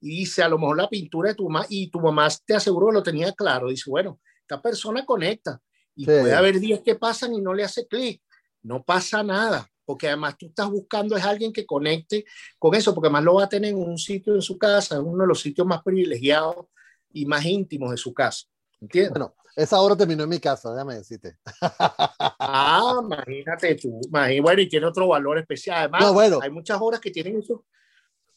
y 0.06 0.20
dice, 0.20 0.44
a 0.44 0.48
lo 0.48 0.60
mejor 0.60 0.78
la 0.78 0.88
pintura 0.88 1.30
de 1.30 1.36
tu 1.36 1.50
mamá, 1.50 1.66
y 1.68 1.90
tu 1.90 2.00
mamá 2.00 2.28
te 2.46 2.54
aseguro 2.54 2.88
que 2.88 2.94
lo 2.94 3.02
tenía 3.02 3.34
claro. 3.34 3.70
Dice, 3.70 3.90
bueno, 3.90 4.20
esta 4.40 4.62
persona 4.62 5.04
conecta. 5.04 5.60
Y 5.96 6.06
puede 6.06 6.32
haber 6.36 6.60
días 6.60 6.82
que 6.86 6.94
pasan 6.94 7.34
y 7.34 7.42
no 7.42 7.56
le 7.56 7.64
hace 7.64 7.88
clic. 7.88 8.22
No 8.62 8.84
pasa 8.84 9.24
nada, 9.24 9.68
porque 9.84 10.08
además 10.08 10.38
tú 10.38 10.46
estás 10.46 10.70
buscando 10.70 11.18
es 11.18 11.24
alguien 11.24 11.52
que 11.52 11.66
conecte 11.66 12.24
con 12.60 12.76
eso, 12.76 12.94
porque 12.94 13.08
además 13.08 13.24
lo 13.24 13.34
va 13.36 13.46
a 13.46 13.50
tener 13.50 13.72
en 13.72 13.78
un 13.78 13.98
sitio 13.98 14.36
en 14.36 14.44
su 14.44 14.60
casa, 14.60 14.98
en 14.98 15.06
uno 15.08 15.24
de 15.24 15.28
los 15.28 15.42
sitios 15.42 15.66
más 15.66 15.82
privilegiados 15.82 16.68
y 17.12 17.26
más 17.26 17.44
íntimos 17.44 17.90
de 17.90 17.98
su 17.98 18.14
casa. 18.14 18.46
¿Entiendes? 18.80 19.10
Bueno, 19.10 19.34
esa 19.56 19.82
obra 19.82 19.98
terminó 19.98 20.22
en 20.22 20.30
mi 20.30 20.40
casa, 20.40 20.72
déjame 20.72 20.96
decirte. 20.96 21.38
Ah, 22.48 23.02
imagínate 23.04 23.74
tú. 23.76 24.00
Bueno, 24.08 24.62
y 24.62 24.70
tiene 24.70 24.86
otro 24.86 25.08
valor 25.08 25.40
especial. 25.40 25.80
Además, 25.80 26.14
bueno, 26.14 26.40
hay 26.44 26.52
muchas 26.52 26.78
obras 26.80 27.02
que 27.02 27.10
tienen 27.10 27.40
eso. 27.40 27.66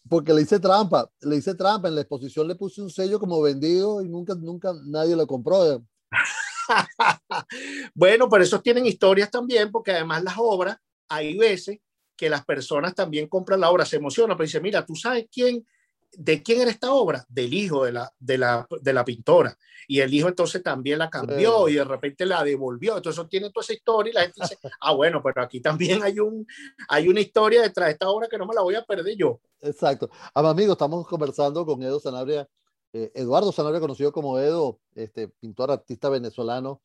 Porque 0.09 0.33
le 0.33 0.43
hice 0.43 0.59
trampa, 0.59 1.11
le 1.21 1.37
hice 1.37 1.55
trampa. 1.55 1.89
En 1.89 1.95
la 1.95 2.03
exposición 2.03 2.49
le 2.49 2.55
puse 2.55 2.81
un 2.81 2.91
sello 2.91 3.19
como 3.19 3.41
vendido 3.41 4.03
y 4.03 4.09
nunca, 4.09 4.35
nunca 4.35 4.73
nadie 4.85 5.17
lo 5.17 5.27
compró. 5.27 5.83
bueno, 7.95 8.29
pero 8.29 8.45
esos 8.45 8.63
tienen 8.63 8.87
historias 8.87 9.31
también, 9.31 9.71
porque 9.71 9.93
además 9.93 10.23
las 10.23 10.35
obras, 10.39 10.79
hay 11.09 11.37
veces 11.37 11.79
que 12.17 12.29
las 12.29 12.45
personas 12.45 12.95
también 12.95 13.29
compran 13.29 13.61
la 13.61 13.71
obra, 13.71 13.85
se 13.85 13.97
emocionan, 13.97 14.37
pero 14.37 14.47
dicen, 14.47 14.63
mira, 14.63 14.85
tú 14.85 14.95
sabes 14.97 15.27
quién 15.31 15.65
¿de 16.13 16.43
quién 16.43 16.61
era 16.61 16.71
esta 16.71 16.93
obra? 16.93 17.25
Del 17.29 17.53
hijo 17.55 17.85
de 17.85 17.93
la, 17.93 18.13
de 18.19 18.39
la, 18.39 18.67
de 18.81 18.93
la 18.93 19.05
pintora. 19.05 19.57
Y 19.87 20.01
el 20.01 20.13
hijo 20.13 20.29
entonces 20.29 20.63
también 20.63 20.99
la 20.99 21.09
cambió 21.09 21.69
y 21.69 21.75
de 21.75 21.85
repente 21.85 22.27
la 22.27 22.45
devolvió. 22.45 22.97
Entonces 22.97 23.27
tiene 23.29 23.51
toda 23.51 23.65
esa 23.65 23.73
historia 23.73 24.11
y 24.11 24.15
la 24.15 24.21
gente 24.23 24.41
dice, 24.43 24.59
ah, 24.81 24.93
bueno, 24.93 25.23
pero 25.23 25.43
aquí 25.43 25.61
también 25.61 26.03
hay, 26.03 26.19
un, 26.21 26.47
hay 26.89 27.09
una 27.09 27.21
historia 27.21 27.63
detrás 27.63 27.87
de 27.87 27.93
esta 27.93 28.09
obra 28.11 28.29
que 28.29 28.39
no 28.39 28.47
me 28.47 28.55
la 28.55 28.63
voy 28.63 28.75
a 28.75 28.85
perder 28.85 29.17
yo. 29.17 29.41
Exacto. 29.61 30.11
Amigo, 30.35 30.73
estamos 30.73 31.07
conversando 31.07 31.65
con 31.65 31.83
Edo 31.83 32.01
Sanabria, 32.01 32.49
eh, 32.93 33.11
Eduardo 33.15 33.51
Sanabria, 33.51 33.81
conocido 33.81 34.13
como 34.13 34.39
Edo, 34.39 34.79
este 34.95 35.29
pintor 35.29 35.71
artista 35.71 36.09
venezolano 36.09 36.81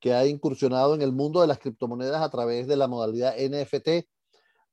que 0.00 0.14
ha 0.14 0.26
incursionado 0.26 0.94
en 0.94 1.02
el 1.02 1.12
mundo 1.12 1.40
de 1.40 1.46
las 1.46 1.58
criptomonedas 1.58 2.22
a 2.22 2.30
través 2.30 2.66
de 2.66 2.76
la 2.76 2.86
modalidad 2.86 3.34
NFT 3.38 4.06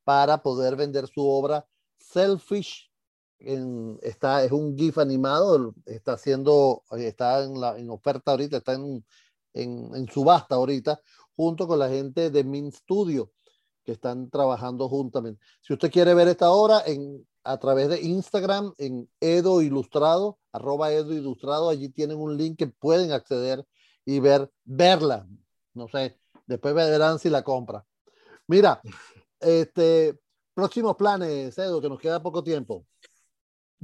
para 0.04 0.42
poder 0.42 0.76
vender 0.76 1.06
su 1.06 1.26
obra 1.26 1.66
Selfish 1.98 2.90
está, 4.02 4.44
es 4.44 4.52
un 4.52 4.76
GIF 4.76 4.98
animado, 4.98 5.74
está 5.86 6.14
haciendo, 6.14 6.82
está 6.92 7.44
en, 7.44 7.60
la, 7.60 7.78
en 7.78 7.90
oferta 7.90 8.32
ahorita, 8.32 8.58
está 8.58 8.74
en, 8.74 9.04
en, 9.52 9.94
en, 9.94 10.08
subasta 10.08 10.54
ahorita, 10.54 11.00
junto 11.36 11.66
con 11.66 11.78
la 11.78 11.88
gente 11.88 12.30
de 12.30 12.44
Min 12.44 12.72
Studio, 12.72 13.32
que 13.84 13.92
están 13.92 14.30
trabajando 14.30 14.88
juntamente. 14.88 15.40
Si 15.60 15.72
usted 15.72 15.90
quiere 15.90 16.14
ver 16.14 16.28
esta 16.28 16.50
obra 16.50 16.82
en, 16.86 17.26
a 17.44 17.58
través 17.58 17.88
de 17.88 18.00
Instagram, 18.00 18.72
en 18.78 19.08
Edo 19.20 19.60
Ilustrado, 19.62 20.38
arroba 20.52 20.92
Edo 20.92 21.12
Ilustrado, 21.12 21.68
allí 21.68 21.90
tienen 21.90 22.18
un 22.18 22.36
link 22.36 22.58
que 22.58 22.66
pueden 22.66 23.12
acceder 23.12 23.64
y 24.04 24.20
ver, 24.20 24.50
verla. 24.64 25.26
No 25.74 25.88
sé, 25.88 26.18
después 26.46 26.74
verán 26.74 27.18
si 27.18 27.28
la 27.28 27.42
compra. 27.42 27.84
Mira, 28.46 28.80
este, 29.40 30.18
próximos 30.54 30.96
planes, 30.96 31.56
Edo, 31.58 31.80
que 31.80 31.88
nos 31.88 32.00
queda 32.00 32.22
poco 32.22 32.42
tiempo. 32.42 32.86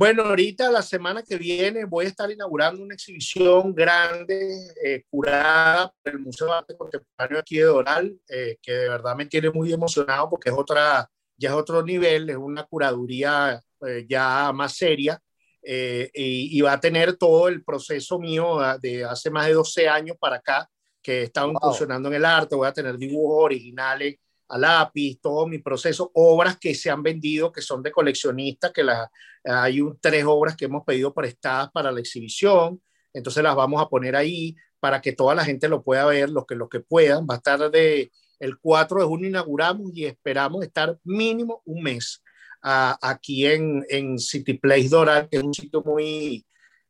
Bueno, 0.00 0.22
ahorita 0.22 0.70
la 0.70 0.80
semana 0.80 1.22
que 1.22 1.36
viene 1.36 1.84
voy 1.84 2.06
a 2.06 2.08
estar 2.08 2.30
inaugurando 2.30 2.82
una 2.82 2.94
exhibición 2.94 3.74
grande, 3.74 4.72
eh, 4.82 5.04
curada 5.10 5.92
por 6.02 6.14
el 6.14 6.20
Museo 6.20 6.46
de 6.46 6.54
Arte 6.54 6.74
Contemporáneo 6.74 7.38
aquí 7.38 7.58
de 7.58 7.64
Doral, 7.64 8.18
eh, 8.26 8.56
que 8.62 8.72
de 8.72 8.88
verdad 8.88 9.14
me 9.14 9.26
tiene 9.26 9.50
muy 9.50 9.70
emocionado 9.70 10.30
porque 10.30 10.48
es 10.48 10.54
otra, 10.56 11.06
ya 11.36 11.50
es 11.50 11.54
otro 11.54 11.82
nivel, 11.82 12.30
es 12.30 12.36
una 12.38 12.64
curaduría 12.64 13.60
eh, 13.86 14.06
ya 14.08 14.50
más 14.54 14.74
seria 14.74 15.20
y, 15.62 16.58
y, 16.58 16.60
va 16.62 16.72
a 16.72 16.80
tener 16.80 17.18
todo 17.18 17.48
el 17.48 17.62
proceso 17.62 18.18
mío 18.18 18.58
ah, 18.58 18.78
de 18.78 19.04
hace 19.04 19.28
más 19.28 19.48
de 19.48 19.52
12 19.52 19.86
años 19.86 20.16
para 20.18 20.36
acá, 20.36 20.66
que 21.02 21.20
he 21.20 21.22
estado 21.24 21.50
incursionando 21.50 22.08
en 22.08 22.14
el 22.14 22.24
arte, 22.24 22.56
voy 22.56 22.68
a 22.68 22.72
tener 22.72 22.96
dibujos 22.96 23.44
originales 23.44 24.16
a 24.50 24.58
lápiz, 24.58 25.20
todo 25.20 25.46
mi 25.46 25.58
proceso, 25.58 26.10
obras 26.14 26.58
que 26.58 26.74
se 26.74 26.90
han 26.90 27.02
vendido, 27.02 27.52
que 27.52 27.62
son 27.62 27.82
de 27.82 27.92
coleccionistas, 27.92 28.72
que 28.72 28.82
las, 28.82 29.08
hay 29.44 29.80
un, 29.80 29.98
tres 30.00 30.24
obras 30.26 30.56
que 30.56 30.66
hemos 30.66 30.84
pedido 30.84 31.14
prestadas 31.14 31.70
para 31.70 31.92
la 31.92 32.00
exhibición, 32.00 32.82
entonces 33.12 33.42
las 33.42 33.54
vamos 33.54 33.80
a 33.80 33.88
poner 33.88 34.16
ahí 34.16 34.56
para 34.80 35.00
que 35.00 35.12
toda 35.12 35.34
la 35.34 35.44
gente 35.44 35.68
lo 35.68 35.82
pueda 35.82 36.04
ver, 36.06 36.30
los 36.30 36.46
que, 36.46 36.54
los 36.54 36.68
que 36.68 36.80
puedan, 36.80 37.26
va 37.26 37.34
a 37.34 37.36
estar 37.38 37.70
de 37.70 38.10
el 38.40 38.58
4 38.58 39.00
de 39.00 39.06
junio 39.06 39.28
inauguramos 39.28 39.92
y 39.94 40.06
esperamos 40.06 40.64
estar 40.64 40.98
mínimo 41.04 41.62
un 41.66 41.82
mes 41.82 42.22
uh, 42.64 42.96
aquí 43.02 43.46
en, 43.46 43.84
en 43.88 44.18
City 44.18 44.54
Place 44.54 44.88
Doral, 44.88 45.28
que 45.28 45.36
es 45.36 45.42
un 45.42 45.54
sitio 45.54 45.82
muy, 45.84 46.46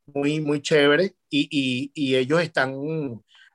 muy, 0.07 0.41
muy 0.41 0.63
chévere 0.63 1.17
y, 1.29 1.49
y, 1.51 1.93
y 1.95 2.17
ellos 2.17 2.41
están 2.41 2.75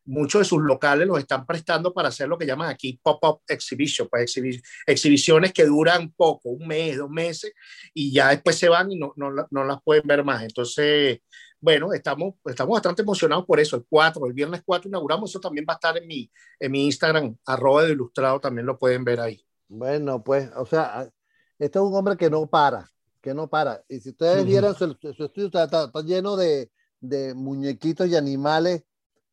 muchos 0.06 0.41
de 0.41 0.46
sus 0.46 0.62
locales 0.62 1.08
los 1.08 1.20
están 1.20 1.46
prestando 1.46 1.94
para 1.94 2.10
hacer 2.10 2.28
lo 2.28 2.38
que 2.38 2.46
llaman 2.46 2.70
aquí 2.70 3.00
pop-up 3.02 3.41
exhibition, 3.48 4.08
pues 4.08 4.39
exhibiciones 4.86 5.52
que 5.52 5.65
duran 5.65 6.12
poco, 6.12 6.50
un 6.50 6.68
mes, 6.68 6.98
dos 6.98 7.10
meses, 7.10 7.54
y 7.94 8.13
ya 8.13 8.30
después 8.30 8.58
se 8.58 8.70
van 8.70 8.91
y 8.91 8.98
no, 8.98 9.13
no, 9.15 9.32
no, 9.50 9.63
las 9.63 9.82
pueden 9.84 10.06
ver 10.06 10.24
más. 10.24 10.44
Entonces, 10.44 11.20
bueno, 11.60 11.91
estamos, 11.94 12.36
estamos 12.46 12.74
bastante 12.74 13.02
emocionados 13.02 13.46
por 13.46 13.60
eso. 13.60 13.76
El 13.76 13.86
4, 13.89 14.28
el 14.28 14.34
viernes 14.34 14.62
4 14.63 14.88
inauguramos, 14.88 15.30
eso 15.30 15.39
también 15.39 15.65
va 15.68 15.74
a 15.74 15.78
estar 15.78 15.98
en 15.98 16.08
mi, 16.08 16.32
en 16.60 16.72
mi 16.72 16.86
Instagram, 16.86 17.36
arroba 17.46 17.84
de 17.84 17.94
ilustrado, 17.94 18.39
también 18.39 18.68
lo 18.68 18.78
pueden 18.78 19.04
ver 19.04 19.20
ahí. 19.20 19.44
Bueno, 19.68 20.24
pues, 20.24 20.50
o 20.56 20.65
sea, 20.65 21.10
este 21.58 21.80
es 21.80 21.84
un 21.84 21.96
hombre 21.96 22.15
que 22.15 22.30
no 22.30 22.46
para, 22.48 22.88
que 23.22 23.34
no 23.34 23.50
para. 23.50 23.84
Y 23.89 24.00
si 24.00 24.10
ustedes 24.10 24.46
vieran 24.46 24.76
su, 24.76 24.96
estudio, 25.02 25.48
está, 25.48 25.63
está, 25.63 26.02
lleno 26.04 26.36
de, 26.36 26.70
de 27.00 27.34
muñequitos 27.34 28.08
y 28.08 28.15
animales 28.15 28.84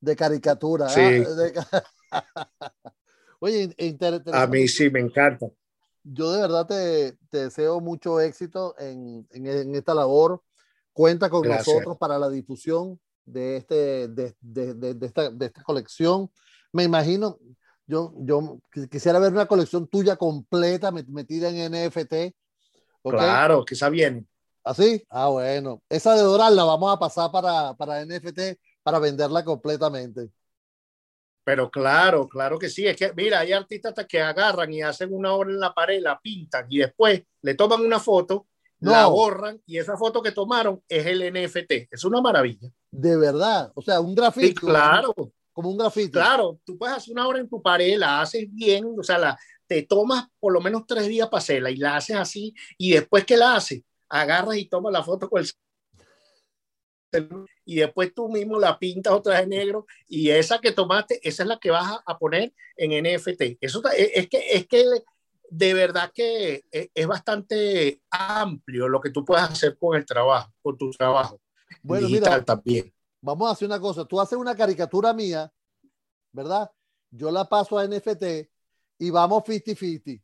de 0.03 0.17
caricatura. 0.17 0.89
¿ah? 0.91 1.83
Oye, 3.41 3.75
A 4.33 4.47
mí 4.47 4.69
sí, 4.69 4.91
me 4.91 5.01
encanta. 5.01 5.47
Yo 6.05 6.33
de 6.33 6.43
verdad 6.43 6.67
te, 6.67 7.17
te 7.31 7.45
deseo 7.45 7.81
mucho 7.81 8.21
éxito 8.21 8.75
en, 8.79 9.27
en, 9.31 9.75
esta 9.75 9.95
labor. 9.95 10.43
Cuenta 10.93 11.31
con 11.31 11.49
nosotros 11.49 11.97
para 11.97 12.19
la 12.19 12.29
difusión 12.29 13.01
de, 13.25 13.57
este, 13.57 14.09
de, 14.09 14.35
de, 14.41 14.75
de, 14.75 15.07
esta, 15.07 15.31
de 15.31 15.47
esta 15.47 15.63
colección. 15.63 16.31
Me 16.73 16.83
imagino, 16.83 17.39
yo, 17.87 18.13
yo 18.19 18.61
quisiera 18.91 19.19
ver 19.19 19.33
una 19.33 19.47
colección 19.47 19.87
tuya 19.87 20.17
completa 20.17 20.91
metida 20.91 21.49
en 21.49 21.73
NFT. 21.73 22.15
Claro, 23.03 23.65
que 23.65 23.75
esa 23.75 23.89
viene. 23.89 24.27
¿Así? 24.65 25.05
¿Ah, 25.09 25.25
ah, 25.25 25.29
bueno. 25.29 25.83
Esa 25.89 26.15
de 26.15 26.23
Doral 26.23 26.55
la 26.55 26.65
vamos 26.65 26.95
a 26.95 26.99
pasar 26.99 27.31
para, 27.31 27.75
para 27.75 28.05
NFT 28.05 28.59
para 28.83 28.99
venderla 28.99 29.45
completamente. 29.45 30.31
Pero 31.45 31.71
claro, 31.71 32.29
claro 32.29 32.59
que 32.59 32.69
sí. 32.69 32.87
Es 32.87 32.97
que, 32.97 33.13
mira, 33.15 33.41
hay 33.41 33.53
artistas 33.53 33.95
que 34.09 34.21
agarran 34.21 34.73
y 34.73 34.83
hacen 34.83 35.13
una 35.13 35.33
obra 35.33 35.51
en 35.51 35.61
la 35.61 35.75
pared, 35.75 36.01
la 36.01 36.21
pintan 36.21 36.67
y 36.69 36.79
después 36.79 37.23
le 37.43 37.55
toman 37.55 37.81
una 37.81 37.99
foto, 37.99 38.47
la 38.79 39.07
borran 39.07 39.61
y 39.67 39.79
esa 39.79 39.97
foto 39.97 40.23
que 40.23 40.33
tomaron 40.33 40.83
es 40.89 41.07
el 41.07 41.33
NFT. 41.33 41.89
Es 41.91 42.05
una 42.05 42.21
maravilla. 42.21 42.69
De 42.91 43.17
verdad. 43.17 43.73
O 43.75 43.83
sea, 43.83 44.01
un 44.01 44.15
grafito. 44.15 44.61
claro. 44.61 45.15
Como 45.53 45.71
un 45.71 45.77
grafito. 45.77 46.13
Claro, 46.13 46.59
tú 46.65 46.79
puedes 46.79 46.97
hacer 46.97 47.13
una 47.13 47.29
obra 47.29 47.39
en 47.39 47.49
tu 47.49 47.61
pared, 47.61 47.99
la 47.99 48.23
haces 48.23 48.47
bien, 48.51 48.87
o 48.99 49.03
sea, 49.03 49.19
la, 49.19 49.39
te 49.67 49.83
tomas 49.83 50.27
por 50.41 50.51
lo 50.51 50.63
menos 50.63 50.87
tres 50.87 51.07
días 51.09 51.29
para 51.29 51.41
hacerla 51.41 51.71
y 51.71 51.77
la 51.77 51.97
haces 51.97 52.17
así 52.17 52.55
y 52.79 52.93
después 52.93 53.27
que 53.27 53.37
la 53.37 53.57
haces, 53.57 53.83
agarras 54.09 54.57
y 54.57 54.65
tomas 54.65 54.95
la 54.95 55.03
foto 55.03 55.29
con 55.29 55.43
el 55.43 55.47
y 57.65 57.77
después 57.77 58.15
tú 58.15 58.29
mismo 58.29 58.59
la 58.59 58.79
pintas 58.79 59.13
otra 59.13 59.41
vez 59.41 59.49
negro 59.49 59.87
y 60.09 60.31
esa 60.31 60.61
que 60.61 60.73
tomaste, 60.73 61.21
esa 61.27 61.43
es 61.43 61.49
la 61.49 61.59
que 61.59 61.71
vas 61.71 62.01
a, 62.05 62.19
poner 62.19 62.53
en 62.77 63.03
NFT. 63.03 63.59
Eso 63.61 63.83
es 63.97 64.29
que, 64.29 64.53
es 64.53 64.67
que 64.67 64.85
de 65.51 65.75
verdad 65.75 66.11
que 66.15 66.65
e, 66.73 66.91
es 66.95 67.07
bastante 67.07 68.01
amplio 68.11 68.89
lo 68.89 69.01
que 69.01 69.11
tú 69.11 69.25
puedes 69.25 69.45
hacer 69.45 69.77
con 69.79 69.97
el 69.97 70.07
trabajo, 70.07 70.53
con 70.63 70.79
tu 70.79 70.91
trabajo. 70.91 71.41
Bueno, 71.83 72.09
mira, 72.09 72.43
también. 72.43 72.93
Vamos 73.21 73.49
a 73.49 73.53
hacer 73.53 73.67
una 73.67 73.79
cosa. 73.79 74.05
Tú 74.05 74.21
haces 74.21 74.39
una 74.39 74.57
caricatura 74.57 75.13
mía, 75.13 75.53
¿verdad? 76.33 76.71
Yo 77.11 77.31
la 77.31 77.49
paso 77.49 77.79
a 77.79 77.87
NFT 77.87 78.49
y 78.99 79.11
vamos 79.11 79.45
50-50. 79.45 80.21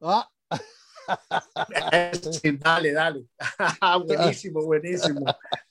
¿Ah? 0.00 0.28
dale, 2.60 2.92
dale. 2.92 3.26
buenísimo, 4.06 4.64
buenísimo. 4.64 5.26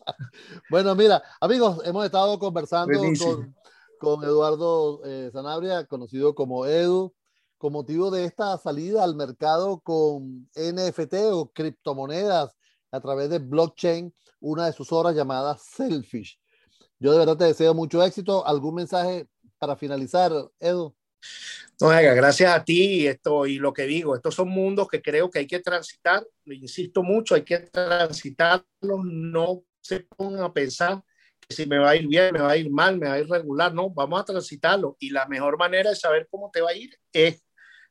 Bueno, 0.70 0.96
mira, 0.96 1.22
amigos, 1.40 1.82
hemos 1.86 2.06
estado 2.06 2.40
conversando 2.40 3.00
con, 3.20 3.56
con, 4.00 4.24
Eduardo 4.24 5.02
eh, 5.06 5.30
Sanabria, 5.32 5.86
conocido 5.86 6.34
como 6.34 6.66
Edu, 6.66 7.14
con 7.58 7.74
motivo 7.74 8.10
de 8.10 8.26
esta 8.26 8.58
salida 8.58 9.04
al 9.04 9.16
mercado 9.16 9.80
con 9.82 10.50
NFT 10.56 11.14
o 11.32 11.52
criptomonedas 11.52 12.56
a 12.92 13.00
través 13.00 13.30
de 13.30 13.40
blockchain, 13.40 14.14
una 14.40 14.66
de 14.66 14.74
sus 14.74 14.92
obras 14.92 15.16
llamada 15.16 15.58
Selfish. 15.58 16.40
Yo 17.00 17.12
de 17.12 17.20
verdad 17.20 17.38
te 17.38 17.46
deseo 17.46 17.74
mucho 17.74 18.04
éxito. 18.04 18.46
¿Algún 18.46 18.76
mensaje 18.76 19.28
para 19.58 19.76
finalizar, 19.76 20.32
Edu? 20.60 20.96
No, 21.80 21.90
gracias 21.90 22.54
a 22.56 22.64
ti 22.64 23.08
esto 23.08 23.46
y 23.48 23.58
lo 23.58 23.74
que 23.74 23.84
digo, 23.84 24.16
estos 24.16 24.36
son 24.36 24.50
mundos 24.50 24.88
que 24.88 25.02
creo 25.02 25.30
que 25.30 25.40
hay 25.40 25.48
que 25.48 25.60
transitar, 25.60 26.24
lo 26.46 26.54
insisto 26.54 27.02
mucho, 27.02 27.34
hay 27.34 27.44
que 27.44 27.58
transitarlos, 27.60 29.00
no 29.04 29.64
se 29.82 30.02
pongan 30.02 30.44
a 30.44 30.54
pensar 30.54 31.02
que 31.39 31.56
si 31.56 31.65
me 31.65 31.78
va 31.78 31.91
a 31.91 31.96
ir 31.96 32.08
bien, 32.08 32.34
me 32.34 32.41
va 32.41 32.52
a 32.52 32.58
ir 32.58 32.70
mal, 32.72 32.98
me 32.98 33.08
va 33.08 33.13
a 33.13 33.20
ir 33.20 33.28
regular, 33.28 33.74
no, 33.74 33.89
vamos 33.89 34.22
a 34.22 34.26
transitarlo 34.26 34.96
y 35.00 35.10
la 35.10 35.28
mejor 35.28 35.58
manera 35.58 35.89
de 35.89 35.96
saber 35.96 36.28
cómo 36.30 36.50
te 36.52 36.62
va 36.62 36.70
a 36.70 36.76
ir 36.76 36.96
es 37.12 37.44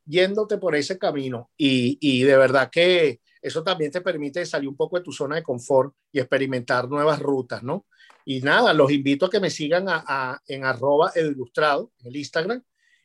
yéndote 0.05 0.59
por 0.59 0.75
ese 0.75 0.99
camino 0.99 1.51
y, 1.57 1.99
y 2.01 2.23
de 2.23 2.37
verdad 2.37 2.71
que 2.71 3.21
eso 3.43 3.63
también 3.63 3.91
te 3.91 4.01
permite 4.01 4.45
salir 4.45 4.69
un 4.69 4.77
poco 4.77 4.99
de 4.99 5.03
tu 5.03 5.13
zona 5.13 5.37
de 5.37 5.43
confort 5.43 5.95
y 6.13 6.21
experimentar 6.21 6.89
nuevas 6.89 7.21
rutas, 7.21 7.63
¿no? 7.63 7.87
Y 8.25 8.41
nada, 8.41 8.75
los 8.75 8.93
invito 8.93 9.27
a 9.27 9.31
que 9.31 9.41
me 9.41 9.51
sigan 9.51 9.87
a, 9.89 10.41
en 10.47 10.65
arroba 10.65 11.11
ilustrado, 11.17 11.93
en 12.01 12.09
el 12.09 12.17
Instagram, 12.17 12.63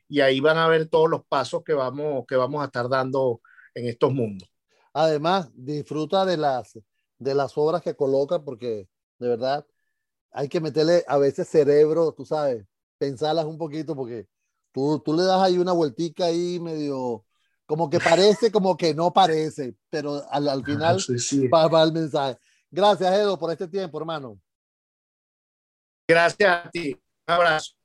y 0.10 0.19
ahí 0.19 0.39
van 0.39 0.58
a 0.58 0.67
ver 0.67 0.88
todos 0.88 1.10
los 1.10 1.26
pasos 1.26 1.63
que 1.63 1.74
vamos, 1.74 2.26
que 2.28 2.36
vamos 2.36 2.62
a 2.62 2.65
estar 2.65 2.89
dando 2.89 3.41
en 3.74 3.88
estos 3.88 4.13
mundos. 4.13 4.50
Además, 4.93 5.50
disfruta 5.54 6.26
de 6.26 6.38
las, 6.38 6.78
de 7.17 7.36
las 7.36 7.58
obras 7.58 7.82
que 7.82 7.95
coloca 7.95 8.43
porque 8.43 8.88
de 9.19 9.28
verdad 9.28 9.65
hay 10.32 10.49
que 10.49 10.60
meterle 10.60 11.04
a 11.08 11.17
veces 11.17 11.47
cerebro, 11.47 12.13
tú 12.13 12.25
sabes, 12.25 12.65
pensarlas 12.97 13.45
un 13.45 13.58
poquito 13.58 13.95
porque 13.95 14.28
tú, 14.71 14.99
tú 14.99 15.13
le 15.13 15.23
das 15.23 15.41
ahí 15.41 15.58
una 15.58 15.71
vueltica 15.71 16.25
ahí 16.25 16.60
medio, 16.60 17.25
como 17.65 17.89
que 17.89 17.99
parece, 17.99 18.51
como 18.51 18.75
que 18.75 18.93
no 18.93 19.13
parece, 19.13 19.75
pero 19.89 20.21
al, 20.30 20.47
al 20.49 20.63
final 20.63 20.97
Va, 21.51 21.67
va 21.67 21.84
el 21.84 21.93
mensaje. 21.93 22.38
Gracias, 22.69 23.13
Edo, 23.13 23.39
por 23.39 23.51
este 23.51 23.67
tiempo, 23.67 23.97
hermano. 23.97 24.39
Gracias 26.08 26.65
a 26.65 26.69
ti. 26.69 26.91
Un 27.28 27.34
abrazo. 27.34 27.85